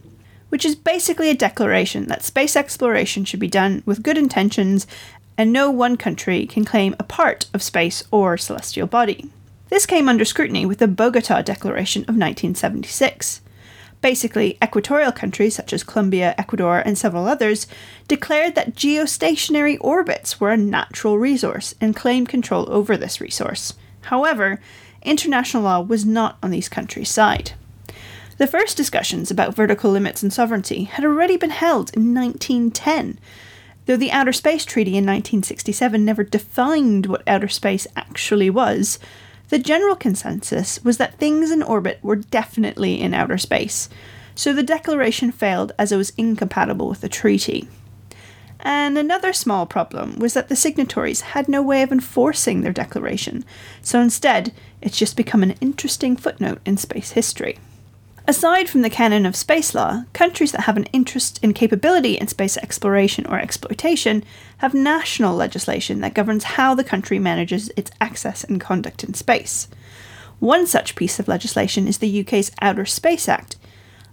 which 0.48 0.64
is 0.64 0.74
basically 0.74 1.30
a 1.30 1.34
declaration 1.34 2.08
that 2.08 2.24
space 2.24 2.56
exploration 2.56 3.24
should 3.24 3.38
be 3.38 3.46
done 3.46 3.84
with 3.86 4.02
good 4.02 4.18
intentions 4.18 4.84
and 5.36 5.52
no 5.52 5.70
one 5.70 5.96
country 5.96 6.46
can 6.46 6.64
claim 6.64 6.94
a 6.98 7.04
part 7.04 7.46
of 7.52 7.62
space 7.62 8.04
or 8.10 8.36
celestial 8.36 8.86
body. 8.86 9.30
This 9.68 9.86
came 9.86 10.08
under 10.08 10.24
scrutiny 10.24 10.66
with 10.66 10.78
the 10.78 10.88
Bogota 10.88 11.42
Declaration 11.42 12.02
of 12.02 12.16
1976. 12.16 13.40
Basically, 14.00 14.58
equatorial 14.62 15.12
countries 15.12 15.54
such 15.54 15.72
as 15.72 15.82
Colombia, 15.82 16.34
Ecuador, 16.36 16.80
and 16.84 16.98
several 16.98 17.26
others 17.26 17.66
declared 18.06 18.54
that 18.54 18.74
geostationary 18.74 19.78
orbits 19.80 20.38
were 20.38 20.50
a 20.50 20.58
natural 20.58 21.18
resource 21.18 21.74
and 21.80 21.96
claimed 21.96 22.28
control 22.28 22.70
over 22.70 22.96
this 22.96 23.20
resource. 23.20 23.72
However, 24.02 24.60
international 25.02 25.62
law 25.62 25.80
was 25.80 26.04
not 26.04 26.36
on 26.42 26.50
these 26.50 26.68
countries' 26.68 27.10
side. 27.10 27.52
The 28.36 28.46
first 28.46 28.76
discussions 28.76 29.30
about 29.30 29.54
vertical 29.54 29.90
limits 29.90 30.22
and 30.22 30.32
sovereignty 30.32 30.84
had 30.84 31.04
already 31.04 31.36
been 31.36 31.50
held 31.50 31.94
in 31.94 32.12
1910, 32.12 33.18
Though 33.86 33.96
the 33.96 34.12
Outer 34.12 34.32
Space 34.32 34.64
Treaty 34.64 34.92
in 34.92 35.04
1967 35.04 36.04
never 36.04 36.24
defined 36.24 37.06
what 37.06 37.22
outer 37.26 37.48
space 37.48 37.86
actually 37.96 38.48
was, 38.48 38.98
the 39.50 39.58
general 39.58 39.94
consensus 39.94 40.82
was 40.82 40.96
that 40.96 41.18
things 41.18 41.50
in 41.50 41.62
orbit 41.62 41.98
were 42.02 42.16
definitely 42.16 43.00
in 43.00 43.12
outer 43.12 43.36
space, 43.36 43.90
so 44.34 44.52
the 44.52 44.62
declaration 44.62 45.30
failed 45.30 45.72
as 45.78 45.92
it 45.92 45.96
was 45.96 46.14
incompatible 46.16 46.88
with 46.88 47.02
the 47.02 47.08
treaty. 47.08 47.68
And 48.60 48.96
another 48.96 49.34
small 49.34 49.66
problem 49.66 50.18
was 50.18 50.32
that 50.32 50.48
the 50.48 50.56
signatories 50.56 51.20
had 51.20 51.48
no 51.48 51.60
way 51.60 51.82
of 51.82 51.92
enforcing 51.92 52.62
their 52.62 52.72
declaration, 52.72 53.44
so 53.82 54.00
instead, 54.00 54.54
it's 54.80 54.96
just 54.96 55.16
become 55.16 55.42
an 55.42 55.56
interesting 55.60 56.16
footnote 56.16 56.60
in 56.64 56.78
space 56.78 57.10
history. 57.10 57.58
Aside 58.26 58.70
from 58.70 58.80
the 58.80 58.88
canon 58.88 59.26
of 59.26 59.36
space 59.36 59.74
law, 59.74 60.04
countries 60.14 60.52
that 60.52 60.62
have 60.62 60.78
an 60.78 60.84
interest 60.94 61.38
in 61.42 61.52
capability 61.52 62.14
in 62.14 62.26
space 62.26 62.56
exploration 62.56 63.26
or 63.26 63.38
exploitation 63.38 64.24
have 64.58 64.72
national 64.72 65.36
legislation 65.36 66.00
that 66.00 66.14
governs 66.14 66.44
how 66.44 66.74
the 66.74 66.84
country 66.84 67.18
manages 67.18 67.70
its 67.76 67.90
access 68.00 68.42
and 68.42 68.62
conduct 68.62 69.04
in 69.04 69.12
space. 69.12 69.68
One 70.40 70.66
such 70.66 70.96
piece 70.96 71.18
of 71.18 71.28
legislation 71.28 71.86
is 71.86 71.98
the 71.98 72.20
UK's 72.20 72.50
Outer 72.62 72.86
Space 72.86 73.28
Act. 73.28 73.56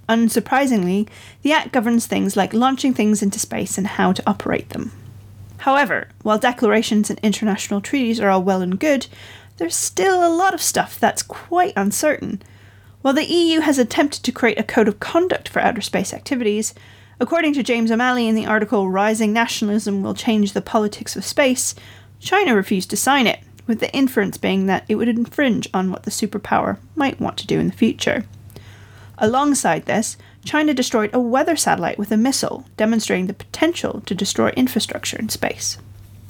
Unsurprisingly, 0.09 1.07
the 1.41 1.53
Act 1.53 1.71
governs 1.71 2.05
things 2.05 2.35
like 2.35 2.53
launching 2.53 2.93
things 2.93 3.23
into 3.23 3.39
space 3.39 3.77
and 3.77 3.87
how 3.87 4.11
to 4.11 4.23
operate 4.29 4.71
them. 4.71 4.91
However, 5.59 6.09
while 6.21 6.37
declarations 6.37 7.09
and 7.09 7.19
international 7.19 7.79
treaties 7.79 8.19
are 8.19 8.29
all 8.29 8.43
well 8.43 8.61
and 8.61 8.77
good, 8.77 9.07
there's 9.55 9.75
still 9.75 10.27
a 10.27 10.35
lot 10.35 10.53
of 10.53 10.61
stuff 10.61 10.99
that's 10.99 11.23
quite 11.23 11.71
uncertain 11.77 12.41
while 13.01 13.13
the 13.13 13.25
EU 13.25 13.61
has 13.61 13.77
attempted 13.79 14.23
to 14.23 14.31
create 14.31 14.59
a 14.59 14.63
code 14.63 14.87
of 14.87 14.99
conduct 14.99 15.49
for 15.49 15.59
outer 15.61 15.81
space 15.81 16.13
activities, 16.13 16.73
according 17.19 17.53
to 17.53 17.63
James 17.63 17.91
O'Malley 17.91 18.27
in 18.27 18.35
the 18.35 18.45
article 18.45 18.89
Rising 18.89 19.33
Nationalism 19.33 20.03
Will 20.03 20.13
Change 20.13 20.53
the 20.53 20.61
Politics 20.61 21.15
of 21.15 21.25
Space, 21.25 21.75
China 22.19 22.55
refused 22.55 22.89
to 22.91 22.97
sign 22.97 23.27
it, 23.27 23.39
with 23.67 23.79
the 23.79 23.93
inference 23.93 24.37
being 24.37 24.65
that 24.65 24.85
it 24.89 24.95
would 24.95 25.07
infringe 25.07 25.67
on 25.73 25.91
what 25.91 26.03
the 26.03 26.11
superpower 26.11 26.77
might 26.95 27.19
want 27.19 27.37
to 27.37 27.47
do 27.47 27.59
in 27.59 27.67
the 27.67 27.73
future. 27.73 28.25
Alongside 29.17 29.85
this, 29.85 30.17
China 30.43 30.73
destroyed 30.73 31.11
a 31.13 31.19
weather 31.19 31.55
satellite 31.55 31.99
with 31.99 32.11
a 32.11 32.17
missile, 32.17 32.65
demonstrating 32.75 33.27
the 33.27 33.33
potential 33.33 34.01
to 34.07 34.15
destroy 34.15 34.49
infrastructure 34.49 35.17
in 35.17 35.29
space. 35.29 35.77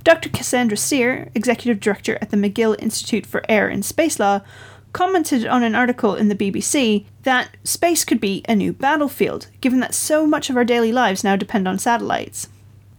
Dr. 0.03 0.29
Cassandra 0.29 0.77
Steer, 0.77 1.29
executive 1.35 1.79
director 1.79 2.17
at 2.21 2.31
the 2.31 2.37
McGill 2.37 2.75
Institute 2.79 3.25
for 3.25 3.43
Air 3.47 3.67
and 3.67 3.85
Space 3.85 4.19
Law, 4.19 4.41
commented 4.93 5.45
on 5.45 5.63
an 5.63 5.75
article 5.75 6.15
in 6.15 6.27
the 6.27 6.35
BBC 6.35 7.05
that 7.23 7.55
space 7.63 8.03
could 8.03 8.19
be 8.19 8.43
a 8.47 8.55
new 8.55 8.73
battlefield, 8.73 9.47
given 9.61 9.79
that 9.79 9.93
so 9.93 10.25
much 10.25 10.49
of 10.49 10.57
our 10.57 10.65
daily 10.65 10.91
lives 10.91 11.23
now 11.23 11.35
depend 11.35 11.67
on 11.67 11.79
satellites. 11.79 12.47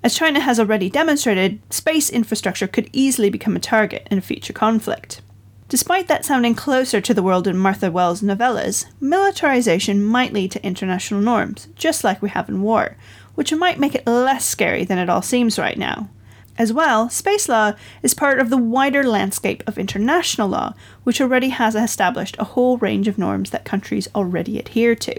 As 0.03 0.17
China 0.17 0.41
has 0.41 0.59
already 0.59 0.91
demonstrated, 0.91 1.61
space 1.73 2.11
infrastructure 2.11 2.67
could 2.67 2.91
easily 2.93 3.31
become 3.31 3.55
a 3.55 3.61
target 3.61 4.09
in 4.11 4.19
a 4.19 4.23
future 4.23 4.53
conflict. 4.53 5.21
Despite 5.69 6.09
that 6.09 6.25
sounding 6.25 6.55
closer 6.55 7.01
to 7.01 7.15
the 7.15 7.23
world 7.23 7.47
in 7.47 7.57
Martha 7.57 7.91
Wells' 7.91 8.21
novellas, 8.21 8.85
militarization 9.01 10.03
might 10.03 10.33
lead 10.33 10.51
to 10.51 10.67
international 10.67 11.21
norms, 11.21 11.69
just 11.77 12.05
like 12.05 12.21
we 12.21 12.29
have 12.31 12.49
in 12.49 12.63
war, 12.63 12.97
which 13.37 13.55
might 13.55 13.79
make 13.79 13.95
it 13.95 14.07
less 14.07 14.45
scary 14.45 14.85
than 14.85 14.99
it 14.99 15.09
all 15.09 15.23
seems 15.23 15.59
right 15.59 15.79
now. 15.79 16.11
As 16.59 16.73
well, 16.73 17.09
space 17.09 17.49
law 17.49 17.73
is 18.03 18.15
part 18.15 18.39
of 18.39 18.51
the 18.51 18.59
wider 18.59 19.03
landscape 19.03 19.63
of 19.67 19.79
international 19.79 20.49
law, 20.49 20.75
which 21.03 21.21
already 21.21 21.49
has 21.49 21.75
established 21.75 22.37
a 22.39 22.45
whole 22.45 22.77
range 22.79 23.09
of 23.09 23.19
norms 23.19 23.51
that 23.51 23.65
countries 23.65 24.09
already 24.15 24.59
adhere 24.59 24.95
to. 24.97 25.19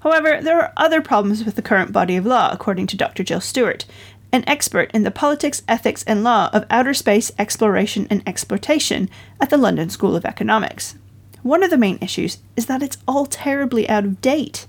However, 0.00 0.40
there 0.40 0.60
are 0.60 0.72
other 0.76 1.02
problems 1.02 1.44
with 1.44 1.56
the 1.56 1.62
current 1.62 1.92
body 1.92 2.16
of 2.16 2.24
law, 2.24 2.50
according 2.52 2.86
to 2.88 2.96
Dr. 2.96 3.24
Jill 3.24 3.40
Stuart, 3.40 3.84
an 4.32 4.44
expert 4.46 4.90
in 4.92 5.02
the 5.02 5.10
politics, 5.10 5.62
ethics, 5.68 6.02
and 6.04 6.24
law 6.24 6.50
of 6.52 6.66
outer 6.70 6.94
space 6.94 7.32
exploration 7.38 8.06
and 8.10 8.22
exploitation 8.26 9.10
at 9.40 9.50
the 9.50 9.56
London 9.56 9.90
School 9.90 10.16
of 10.16 10.24
Economics. 10.24 10.96
One 11.42 11.62
of 11.62 11.70
the 11.70 11.78
main 11.78 11.98
issues 12.00 12.38
is 12.56 12.66
that 12.66 12.82
it's 12.82 12.98
all 13.06 13.26
terribly 13.26 13.88
out 13.88 14.04
of 14.04 14.20
date. 14.20 14.66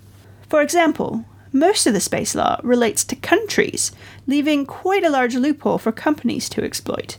For 0.48 0.62
example, 0.62 1.26
most 1.52 1.88
of 1.88 1.94
the 1.94 2.00
space 2.00 2.36
law 2.36 2.60
relates 2.64 3.04
to 3.06 3.16
countries, 3.16 3.92
leaving 4.28 4.66
quite 4.66 5.04
a 5.04 5.10
large 5.10 5.36
loophole 5.36 5.78
for 5.78 5.92
companies 5.92 6.50
to 6.50 6.64
exploit. 6.64 7.18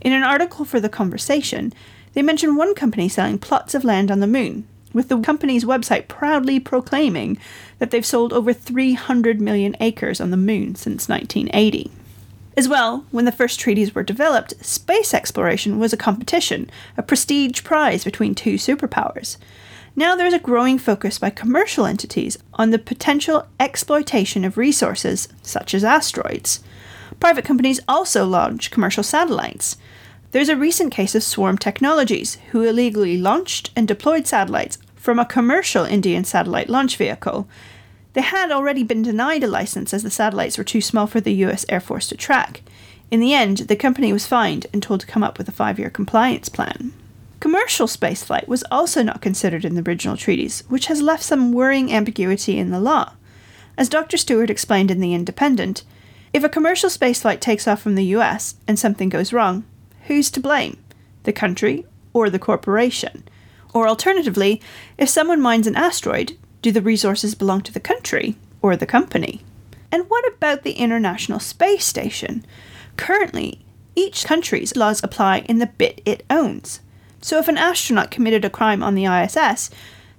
In 0.00 0.12
an 0.12 0.22
article 0.22 0.64
for 0.64 0.80
The 0.80 0.88
Conversation, 0.88 1.72
they 2.14 2.22
mention 2.22 2.56
one 2.56 2.74
company 2.74 3.08
selling 3.08 3.38
plots 3.38 3.74
of 3.74 3.84
land 3.84 4.10
on 4.10 4.20
the 4.20 4.26
moon, 4.26 4.66
with 4.92 5.08
the 5.08 5.20
company's 5.20 5.64
website 5.64 6.08
proudly 6.08 6.58
proclaiming 6.58 7.38
that 7.78 7.90
they've 7.90 8.04
sold 8.04 8.32
over 8.32 8.52
300 8.52 9.40
million 9.40 9.76
acres 9.78 10.20
on 10.20 10.30
the 10.30 10.36
moon 10.36 10.74
since 10.74 11.08
1980. 11.08 11.90
As 12.56 12.68
well, 12.68 13.04
when 13.10 13.26
the 13.26 13.32
first 13.32 13.60
treaties 13.60 13.94
were 13.94 14.02
developed, 14.02 14.64
space 14.64 15.14
exploration 15.14 15.78
was 15.78 15.92
a 15.92 15.96
competition, 15.96 16.68
a 16.96 17.02
prestige 17.02 17.62
prize 17.62 18.02
between 18.04 18.34
two 18.34 18.54
superpowers. 18.54 19.36
Now 19.96 20.14
there's 20.14 20.32
a 20.32 20.38
growing 20.38 20.78
focus 20.78 21.18
by 21.18 21.30
commercial 21.30 21.84
entities 21.84 22.38
on 22.54 22.70
the 22.70 22.78
potential 22.78 23.46
exploitation 23.58 24.44
of 24.44 24.56
resources, 24.56 25.28
such 25.42 25.74
as 25.74 25.84
asteroids. 25.84 26.60
Private 27.18 27.44
companies 27.44 27.80
also 27.88 28.24
launch 28.24 28.70
commercial 28.70 29.02
satellites. 29.02 29.76
There's 30.30 30.48
a 30.48 30.56
recent 30.56 30.92
case 30.92 31.14
of 31.14 31.24
Swarm 31.24 31.58
Technologies, 31.58 32.38
who 32.52 32.62
illegally 32.62 33.18
launched 33.18 33.70
and 33.74 33.88
deployed 33.88 34.26
satellites 34.26 34.78
from 34.94 35.18
a 35.18 35.26
commercial 35.26 35.84
Indian 35.84 36.24
satellite 36.24 36.70
launch 36.70 36.96
vehicle. 36.96 37.48
They 38.12 38.20
had 38.22 38.52
already 38.52 38.84
been 38.84 39.02
denied 39.02 39.42
a 39.42 39.48
license 39.48 39.92
as 39.92 40.04
the 40.04 40.10
satellites 40.10 40.56
were 40.56 40.64
too 40.64 40.80
small 40.80 41.08
for 41.08 41.20
the 41.20 41.34
US 41.46 41.66
Air 41.68 41.80
Force 41.80 42.06
to 42.08 42.16
track. 42.16 42.62
In 43.10 43.18
the 43.18 43.34
end, 43.34 43.58
the 43.58 43.76
company 43.76 44.12
was 44.12 44.26
fined 44.26 44.66
and 44.72 44.82
told 44.82 45.00
to 45.00 45.06
come 45.06 45.24
up 45.24 45.36
with 45.36 45.48
a 45.48 45.52
five 45.52 45.78
year 45.80 45.90
compliance 45.90 46.48
plan. 46.48 46.92
Commercial 47.40 47.86
spaceflight 47.86 48.46
was 48.46 48.64
also 48.70 49.02
not 49.02 49.22
considered 49.22 49.64
in 49.64 49.74
the 49.74 49.82
original 49.82 50.16
treaties, 50.16 50.62
which 50.68 50.86
has 50.86 51.00
left 51.00 51.22
some 51.22 51.52
worrying 51.52 51.90
ambiguity 51.90 52.58
in 52.58 52.70
the 52.70 52.78
law. 52.78 53.14
As 53.78 53.88
Dr. 53.88 54.18
Stuart 54.18 54.50
explained 54.50 54.90
in 54.90 55.00
The 55.00 55.14
Independent, 55.14 55.82
if 56.34 56.44
a 56.44 56.50
commercial 56.50 56.90
spaceflight 56.90 57.40
takes 57.40 57.66
off 57.66 57.80
from 57.80 57.94
the 57.94 58.04
US 58.16 58.56
and 58.68 58.78
something 58.78 59.08
goes 59.08 59.32
wrong, 59.32 59.64
who's 60.06 60.30
to 60.32 60.40
blame? 60.40 60.76
The 61.22 61.32
country 61.32 61.86
or 62.12 62.28
the 62.28 62.38
corporation? 62.38 63.24
Or 63.72 63.88
alternatively, 63.88 64.60
if 64.98 65.08
someone 65.08 65.40
mines 65.40 65.66
an 65.66 65.76
asteroid, 65.76 66.36
do 66.60 66.70
the 66.70 66.82
resources 66.82 67.34
belong 67.34 67.62
to 67.62 67.72
the 67.72 67.80
country 67.80 68.36
or 68.60 68.76
the 68.76 68.84
company? 68.84 69.42
And 69.90 70.10
what 70.10 70.30
about 70.30 70.62
the 70.62 70.72
International 70.72 71.40
Space 71.40 71.86
Station? 71.86 72.44
Currently, 72.98 73.64
each 73.96 74.26
country's 74.26 74.76
laws 74.76 75.02
apply 75.02 75.38
in 75.48 75.58
the 75.58 75.66
bit 75.66 76.02
it 76.04 76.24
owns. 76.28 76.80
So 77.20 77.38
if 77.38 77.48
an 77.48 77.58
astronaut 77.58 78.10
committed 78.10 78.44
a 78.44 78.50
crime 78.50 78.82
on 78.82 78.94
the 78.94 79.06
ISS, 79.06 79.70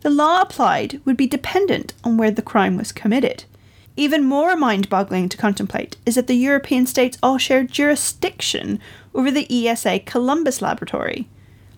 the 0.02 0.10
law 0.10 0.42
applied 0.42 1.02
would 1.06 1.18
be 1.18 1.28
dependent 1.28 1.94
on 2.04 2.18
where 2.18 2.32
the 2.32 2.42
crime 2.42 2.78
was 2.78 2.92
committed. 2.92 3.46
Even 3.98 4.24
more 4.24 4.56
mind 4.56 4.90
boggling 4.90 5.28
to 5.30 5.38
contemplate 5.38 5.98
is 6.06 6.16
that 6.16 6.28
the 6.28 6.36
European 6.36 6.88
states 6.88 7.18
all 7.22 7.38
share 7.38 7.64
jurisdiction 7.64 8.80
over 9.14 9.30
the 9.30 9.68
ESA 9.68 10.00
Columbus 10.00 10.62
Laboratory. 10.62 11.28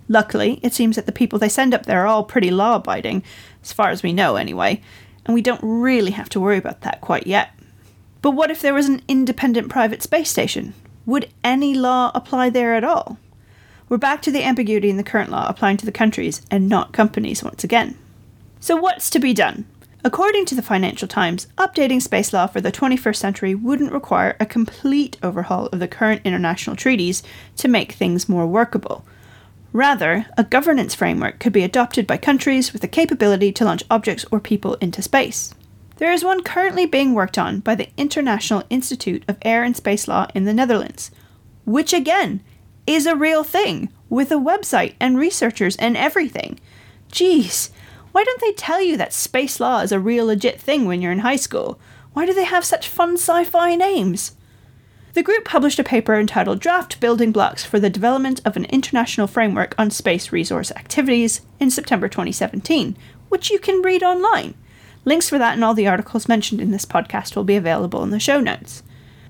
Luckily, 0.08 0.60
it 0.62 0.74
seems 0.74 0.96
that 0.96 1.06
the 1.06 1.12
people 1.12 1.40
they 1.40 1.50
send 1.50 1.74
up 1.74 1.86
there 1.86 2.02
are 2.04 2.08
all 2.08 2.24
pretty 2.24 2.52
law 2.52 2.76
abiding, 2.76 3.24
as 3.64 3.74
far 3.74 3.90
as 3.90 4.04
we 4.04 4.14
know 4.14 4.36
anyway, 4.36 4.82
and 5.26 5.34
we 5.34 5.42
don't 5.42 5.62
really 5.64 6.12
have 6.12 6.30
to 6.30 6.40
worry 6.40 6.58
about 6.58 6.82
that 6.82 7.02
quite 7.02 7.26
yet. 7.26 7.52
But 8.22 8.32
what 8.32 8.52
if 8.52 8.62
there 8.62 8.74
was 8.74 8.88
an 8.88 9.02
independent 9.08 9.70
private 9.70 10.04
space 10.04 10.30
station? 10.30 10.74
Would 11.06 11.30
any 11.44 11.74
law 11.74 12.12
apply 12.14 12.52
there 12.52 12.76
at 12.76 12.84
all? 12.84 13.18
We're 13.94 14.00
back 14.00 14.24
to 14.24 14.32
the 14.32 14.44
ambiguity 14.44 14.90
in 14.90 14.98
the 14.98 15.04
current 15.04 15.30
law 15.30 15.46
applying 15.48 15.78
to 15.78 15.86
the 15.86 15.92
countries 15.92 16.42
and 16.50 16.68
not 16.68 16.94
companies 16.94 17.44
once 17.44 17.64
again. 17.64 17.96
So, 18.60 18.76
what's 18.76 19.08
to 19.12 19.20
be 19.20 19.36
done? 19.36 19.66
According 20.04 20.46
to 20.46 20.56
the 20.56 20.64
Financial 20.64 21.08
Times, 21.08 21.46
updating 21.60 22.02
space 22.02 22.34
law 22.34 22.48
for 22.48 22.60
the 22.60 22.72
21st 22.72 23.16
century 23.16 23.54
wouldn't 23.54 23.92
require 23.92 24.36
a 24.40 24.48
complete 24.48 25.18
overhaul 25.22 25.68
of 25.68 25.78
the 25.78 25.88
current 25.88 26.24
international 26.26 26.76
treaties 26.76 27.22
to 27.58 27.68
make 27.68 27.92
things 27.92 28.28
more 28.28 28.48
workable. 28.48 29.06
Rather, 29.74 30.26
a 30.40 30.44
governance 30.44 30.96
framework 30.96 31.38
could 31.40 31.54
be 31.54 31.62
adopted 31.62 32.08
by 32.08 32.18
countries 32.18 32.74
with 32.74 32.82
the 32.82 32.88
capability 32.88 33.52
to 33.52 33.64
launch 33.64 33.84
objects 33.92 34.26
or 34.32 34.40
people 34.40 34.74
into 34.82 35.04
space. 35.04 35.54
There 35.98 36.12
is 36.12 36.26
one 36.26 36.42
currently 36.42 36.88
being 36.88 37.14
worked 37.14 37.38
on 37.38 37.60
by 37.60 37.76
the 37.76 37.90
International 37.96 38.64
Institute 38.72 39.24
of 39.28 39.38
Air 39.44 39.64
and 39.64 39.78
Space 39.78 40.08
Law 40.08 40.26
in 40.34 40.46
the 40.46 40.54
Netherlands, 40.54 41.12
which 41.64 41.94
again 41.94 42.42
is 42.86 43.06
a 43.06 43.16
real 43.16 43.44
thing 43.44 43.90
with 44.10 44.32
a 44.32 44.36
website 44.36 44.94
and 45.00 45.18
researchers 45.18 45.76
and 45.78 45.96
everything. 45.98 46.60
Geez, 47.12 47.72
why 48.12 48.24
don't 48.24 48.42
they 48.42 48.54
tell 48.54 48.82
you 48.82 48.98
that 48.98 49.14
space 49.14 49.60
law 49.60 49.80
is 49.80 49.92
a 49.92 50.00
real 50.00 50.28
legit 50.28 50.60
thing 50.60 50.86
when 50.86 51.02
you're 51.02 51.12
in 51.12 51.20
high 51.20 51.36
school? 51.36 51.80
Why 52.14 52.26
do 52.26 52.34
they 52.34 52.44
have 52.44 52.66
such 52.66 52.88
fun 52.88 53.14
sci 53.14 53.44
fi 53.46 53.76
names? 53.76 54.36
The 55.14 55.24
group 55.24 55.46
published 55.46 55.78
a 55.78 55.84
paper 55.84 56.16
entitled 56.16 56.60
Draft 56.60 57.00
Building 57.00 57.32
Blocks 57.32 57.64
for 57.64 57.80
the 57.80 57.90
Development 57.90 58.42
of 58.46 58.56
an 58.56 58.66
International 58.66 59.28
Framework 59.28 59.76
on 59.78 59.92
Space 59.92 60.32
Resource 60.32 60.72
Activities 60.72 61.42
in 61.60 61.70
September 61.70 62.08
2017, 62.08 62.98
which 63.30 63.52
you 63.52 63.60
can 63.60 63.84
read 63.84 64.02
online. 64.02 64.56
Links 65.06 65.30
for 65.30 65.38
that 65.38 65.54
and 65.54 65.64
all 65.64 65.74
the 65.76 65.88
articles 65.88 66.28
mentioned 66.28 66.62
in 66.62 66.72
this 66.72 66.86
podcast 66.86 67.36
will 67.36 67.44
be 67.44 67.56
available 67.56 68.04
in 68.04 68.10
the 68.10 68.20
show 68.20 68.40
notes. 68.40 68.82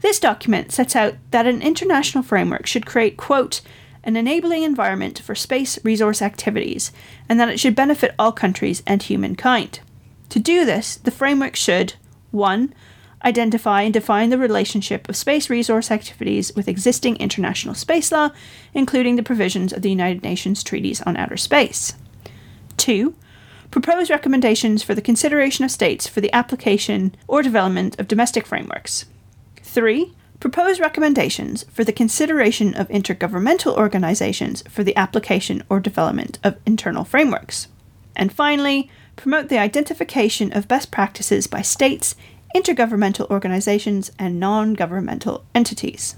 This 0.04 0.20
document 0.20 0.74
sets 0.74 0.98
out 0.98 1.16
that 1.32 1.48
an 1.48 1.62
international 1.62 2.26
framework 2.26 2.68
should 2.68 2.86
create, 2.86 3.16
quote, 3.16 3.62
an 4.04 4.18
enabling 4.18 4.64
environment 4.64 5.20
for 5.20 5.34
space 5.34 5.80
resource 5.86 6.22
activities, 6.22 6.92
and 7.30 7.40
that 7.40 7.48
it 7.48 7.58
should 7.58 7.74
benefit 7.74 8.14
all 8.20 8.34
countries 8.34 8.84
and 8.86 9.02
humankind. 9.02 9.80
To 10.28 10.40
do 10.40 10.66
this, 10.66 10.98
the 10.98 11.10
framework 11.10 11.56
should 11.56 11.94
1. 12.32 12.74
Identify 13.24 13.84
and 13.84 13.94
define 13.94 14.30
the 14.30 14.38
relationship 14.38 15.08
of 15.08 15.16
space 15.16 15.50
resource 15.50 15.90
activities 15.90 16.54
with 16.54 16.68
existing 16.68 17.16
international 17.16 17.74
space 17.74 18.12
law, 18.12 18.32
including 18.74 19.16
the 19.16 19.24
provisions 19.24 19.72
of 19.72 19.84
the 19.84 19.90
United 19.90 20.22
Nations 20.22 20.64
treaties 20.64 21.02
on 21.04 21.16
outer 21.16 21.38
space. 21.38 21.94
2. 22.76 23.16
Propose 23.72 24.10
recommendations 24.10 24.84
for 24.84 24.94
the 24.96 25.02
consideration 25.02 25.64
of 25.64 25.72
states 25.72 26.08
for 26.08 26.20
the 26.20 26.34
application 26.34 27.16
or 27.26 27.42
development 27.42 27.98
of 27.98 28.10
domestic 28.10 28.46
frameworks. 28.46 29.06
3. 29.74 30.14
Propose 30.40 30.80
recommendations 30.80 31.64
for 31.72 31.84
the 31.84 31.92
consideration 31.92 32.76
of 32.76 32.88
intergovernmental 32.90 33.76
organizations 33.76 34.62
for 34.70 34.84
the 34.84 34.96
application 34.96 35.64
or 35.68 35.80
development 35.80 36.38
of 36.44 36.58
internal 36.66 37.04
frameworks. 37.04 37.70
And 38.16 38.32
finally, 38.32 38.92
promote 39.16 39.50
the 39.50 39.58
identification 39.58 40.56
of 40.56 40.68
best 40.68 40.92
practices 40.92 41.48
by 41.48 41.64
states, 41.64 42.16
intergovernmental 42.56 43.28
organizations, 43.32 44.12
and 44.20 44.40
non 44.40 44.76
governmental 44.76 45.44
entities. 45.56 46.16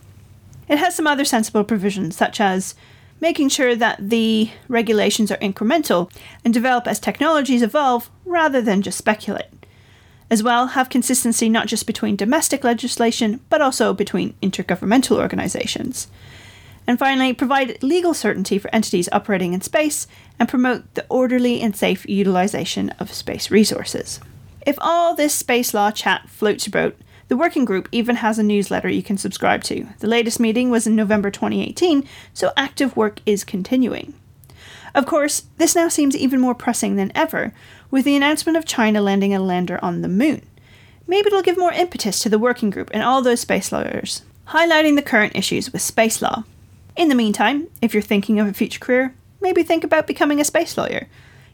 It 0.68 0.80
has 0.80 0.96
some 0.96 1.08
other 1.08 1.24
sensible 1.24 1.64
provisions, 1.64 2.18
such 2.18 2.42
as 2.42 2.76
making 3.22 3.48
sure 3.48 3.74
that 3.76 4.10
the 4.10 4.50
regulations 4.68 5.32
are 5.32 5.38
incremental 5.38 6.12
and 6.44 6.54
develop 6.54 6.88
as 6.88 7.00
technologies 7.00 7.62
evolve 7.62 8.10
rather 8.26 8.62
than 8.62 8.82
just 8.82 8.98
speculate. 8.98 9.48
As 10.30 10.42
well, 10.42 10.68
have 10.68 10.90
consistency 10.90 11.50
not 11.50 11.68
just 11.68 11.86
between 11.86 12.16
domestic 12.16 12.64
legislation, 12.64 13.42
but 13.50 13.62
also 13.62 13.94
between 13.94 14.34
intergovernmental 14.42 15.18
organizations. 15.18 16.08
And 16.88 17.00
finally, 17.00 17.34
provide 17.34 17.82
legal 17.84 18.14
certainty 18.14 18.58
for 18.58 18.74
entities 18.74 19.10
operating 19.12 19.54
in 19.54 19.62
space 19.62 20.08
and 20.40 20.50
promote 20.50 20.94
the 20.94 21.06
orderly 21.10 21.62
and 21.62 21.76
safe 21.76 22.08
utilization 22.08 22.90
of 22.92 23.14
space 23.14 23.50
resources. 23.50 24.20
If 24.66 24.78
all 24.82 25.16
this 25.16 25.34
space 25.34 25.74
law 25.74 25.92
chat 25.92 26.28
floats 26.30 26.66
your 26.68 26.72
boat, 26.72 26.98
the 27.28 27.38
working 27.38 27.66
group 27.66 27.90
even 27.92 28.18
has 28.18 28.38
a 28.38 28.44
newsletter 28.44 28.90
you 28.90 29.02
can 29.02 29.18
subscribe 29.18 29.64
to. 29.64 29.88
The 30.00 30.08
latest 30.08 30.40
meeting 30.40 30.70
was 30.70 30.86
in 30.86 30.96
November 30.96 31.32
2018, 31.32 32.08
so 32.34 32.52
active 32.56 32.96
work 32.96 33.20
is 33.26 33.44
continuing. 33.44 34.14
Of 34.94 35.06
course, 35.06 35.44
this 35.58 35.76
now 35.76 35.90
seems 35.90 36.16
even 36.16 36.40
more 36.40 36.56
pressing 36.56 36.96
than 36.96 37.12
ever, 37.16 37.52
with 37.96 38.04
the 38.04 38.18
announcement 38.18 38.58
of 38.58 38.66
China 38.66 39.00
landing 39.00 39.34
a 39.34 39.40
lander 39.40 39.80
on 39.82 40.02
the 40.02 40.10
moon. 40.10 40.46
Maybe 41.08 41.28
it'll 41.28 41.42
give 41.42 41.58
more 41.58 41.72
impetus 41.72 42.20
to 42.20 42.28
the 42.28 42.38
working 42.38 42.70
group 42.70 42.92
and 42.94 43.02
all 43.02 43.22
those 43.22 43.40
space 43.40 43.72
lawyers, 43.72 44.22
highlighting 44.50 44.98
the 44.98 45.02
current 45.02 45.34
issues 45.34 45.72
with 45.72 45.82
space 45.82 46.22
law. 46.22 46.44
In 46.98 47.08
the 47.08 47.16
meantime, 47.16 47.70
if 47.82 47.94
you're 47.94 48.04
thinking 48.04 48.38
of 48.38 48.48
a 48.48 48.54
future 48.54 48.82
career, 48.82 49.16
maybe 49.40 49.64
think 49.64 49.86
about 49.86 50.08
becoming 50.08 50.42
a 50.42 50.44
space 50.44 50.78
lawyer. 50.78 51.08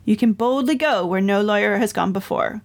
You 0.03 0.17
can 0.17 0.33
boldly 0.33 0.73
go 0.73 1.05
where 1.05 1.21
no 1.21 1.43
lawyer 1.43 1.77
has 1.77 1.93
gone 1.93 2.11
before. 2.11 2.63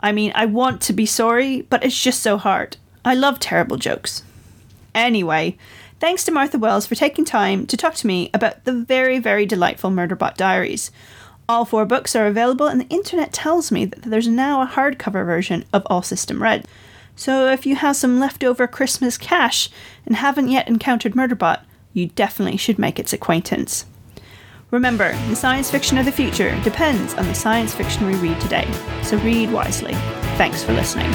I 0.00 0.12
mean, 0.12 0.32
I 0.34 0.46
want 0.46 0.80
to 0.80 0.94
be 0.94 1.04
sorry, 1.04 1.60
but 1.60 1.84
it's 1.84 2.02
just 2.02 2.22
so 2.22 2.38
hard. 2.38 2.78
I 3.04 3.12
love 3.12 3.38
terrible 3.38 3.76
jokes. 3.76 4.22
Anyway, 4.94 5.58
thanks 5.98 6.24
to 6.24 6.32
Martha 6.32 6.56
Wells 6.56 6.86
for 6.86 6.94
taking 6.94 7.26
time 7.26 7.66
to 7.66 7.76
talk 7.76 7.96
to 7.96 8.06
me 8.06 8.30
about 8.32 8.64
the 8.64 8.72
very, 8.72 9.18
very 9.18 9.44
delightful 9.44 9.90
Murderbot 9.90 10.38
Diaries. 10.38 10.90
All 11.50 11.64
four 11.64 11.84
books 11.84 12.14
are 12.14 12.28
available, 12.28 12.68
and 12.68 12.80
the 12.80 12.88
internet 12.90 13.32
tells 13.32 13.72
me 13.72 13.84
that 13.84 14.02
there's 14.04 14.28
now 14.28 14.62
a 14.62 14.68
hardcover 14.68 15.26
version 15.26 15.64
of 15.72 15.82
All 15.86 16.00
System 16.00 16.40
Red. 16.40 16.64
So 17.16 17.48
if 17.48 17.66
you 17.66 17.74
have 17.74 17.96
some 17.96 18.20
leftover 18.20 18.68
Christmas 18.68 19.18
cash 19.18 19.68
and 20.06 20.14
haven't 20.14 20.50
yet 20.50 20.68
encountered 20.68 21.14
Murderbot, 21.14 21.58
you 21.92 22.06
definitely 22.06 22.56
should 22.56 22.78
make 22.78 23.00
its 23.00 23.12
acquaintance. 23.12 23.84
Remember, 24.70 25.12
the 25.28 25.34
science 25.34 25.72
fiction 25.72 25.98
of 25.98 26.04
the 26.04 26.12
future 26.12 26.56
depends 26.62 27.14
on 27.14 27.26
the 27.26 27.34
science 27.34 27.74
fiction 27.74 28.06
we 28.06 28.14
read 28.14 28.40
today, 28.40 28.70
so 29.02 29.16
read 29.16 29.50
wisely. 29.50 29.94
Thanks 30.38 30.62
for 30.62 30.72
listening. 30.72 31.10